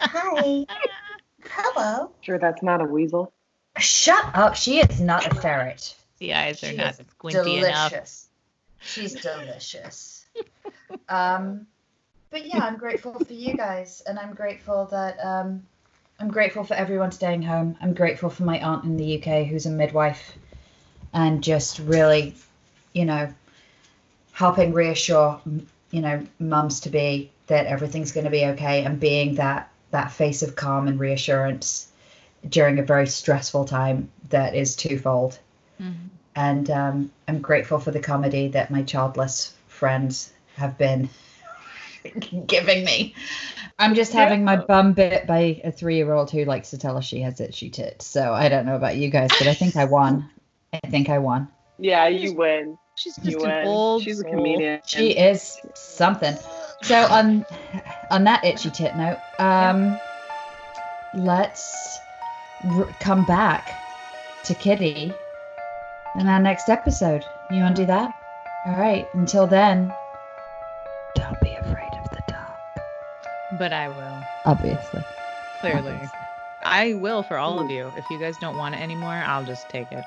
[0.00, 0.64] Hi.
[1.44, 2.10] Hello.
[2.22, 3.34] Sure, that's not a weasel.
[3.76, 4.56] Shut up.
[4.56, 5.94] She is not a ferret.
[6.20, 8.28] the eyes are She not is squinty enough She's delicious.
[8.80, 10.26] She's delicious.
[11.10, 11.66] um,
[12.30, 15.66] but yeah, I'm grateful for you guys, and I'm grateful that um,
[16.18, 17.76] I'm grateful for everyone staying home.
[17.82, 20.32] I'm grateful for my aunt in the UK who's a midwife,
[21.12, 22.34] and just really,
[22.92, 23.32] you know,
[24.32, 25.40] helping reassure,
[25.90, 30.10] you know, mums to be that everything's going to be okay, and being that that
[30.12, 31.88] face of calm and reassurance
[32.48, 35.38] during a very stressful time that is twofold
[35.80, 35.94] Mhm.
[36.34, 41.08] and um, I'm grateful for the comedy that my childless friends have been
[42.46, 43.14] giving me.
[43.78, 47.20] I'm just having my bum bit by a three-year-old who likes to tell us she
[47.20, 48.06] has itchy tits.
[48.06, 50.30] So I don't know about you guys, but I think I won.
[50.72, 51.48] I think I won.
[51.78, 52.78] Yeah, you win.
[52.96, 53.66] she's You just an win.
[53.66, 54.30] old She's a soul.
[54.32, 54.80] comedian.
[54.86, 56.36] She is something.
[56.82, 57.44] So on
[58.10, 59.98] on that itchy tit note, um,
[61.14, 61.98] let's
[62.64, 63.68] r- come back
[64.44, 65.12] to Kitty
[66.18, 67.24] in our next episode.
[67.50, 68.10] You want to do that?
[68.66, 69.06] All right.
[69.14, 69.92] Until then,
[71.14, 72.50] don't be afraid of the dark.
[73.58, 74.22] But I will.
[74.44, 75.02] Obviously.
[75.60, 75.92] Clearly.
[75.92, 76.18] Obviously.
[76.64, 77.90] I will for all of you.
[77.96, 80.04] If you guys don't want it anymore, I'll just take it.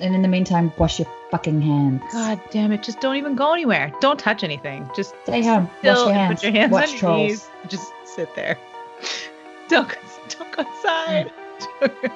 [0.00, 2.02] And in the meantime, wash your fucking hands.
[2.12, 2.82] God damn it.
[2.82, 3.92] Just don't even go anywhere.
[4.00, 4.88] Don't touch anything.
[4.96, 5.70] Just Stay home.
[5.80, 6.40] still wash your hands.
[6.40, 7.18] put your hands Watch on your trolls.
[7.28, 7.48] knees.
[7.68, 8.58] Just sit there.
[9.68, 9.94] Don't go,
[10.28, 11.30] don't go outside.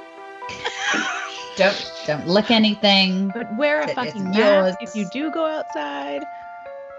[1.56, 3.28] Don't don't lick anything.
[3.28, 4.34] but wear a It's fucking yours.
[4.34, 6.22] mask if you do go outside.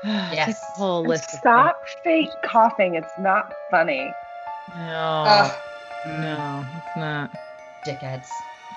[0.03, 0.59] Yes.
[0.75, 1.29] whole list.
[1.31, 2.95] stop fake coughing.
[2.95, 4.11] It's not funny.
[4.75, 5.23] No.
[5.27, 5.51] Ugh.
[6.07, 7.31] no, it's not.
[7.85, 8.27] Dickheads.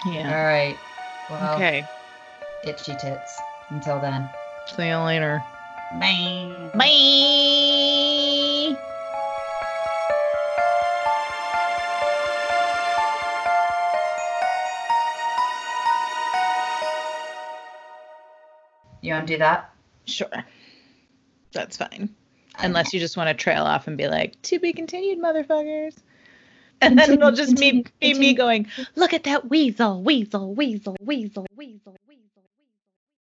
[0.07, 0.29] Yeah.
[0.37, 0.77] All right.
[1.31, 1.85] Well, Okay.
[2.65, 3.41] itchy tits.
[3.71, 4.29] Until then.
[4.77, 5.43] See you later.
[6.01, 6.71] Bye.
[6.75, 8.77] Bye.
[19.03, 19.71] You want to do that?
[20.07, 20.29] Sure.
[21.53, 22.15] That's fine.
[22.59, 25.97] Unless you just want to trail off and be like, to be continued, motherfuckers.
[26.83, 28.67] And then it'll just me, be me going,
[28.97, 32.10] look at that weasel, weasel, weasel, weasel, weasel, weasel.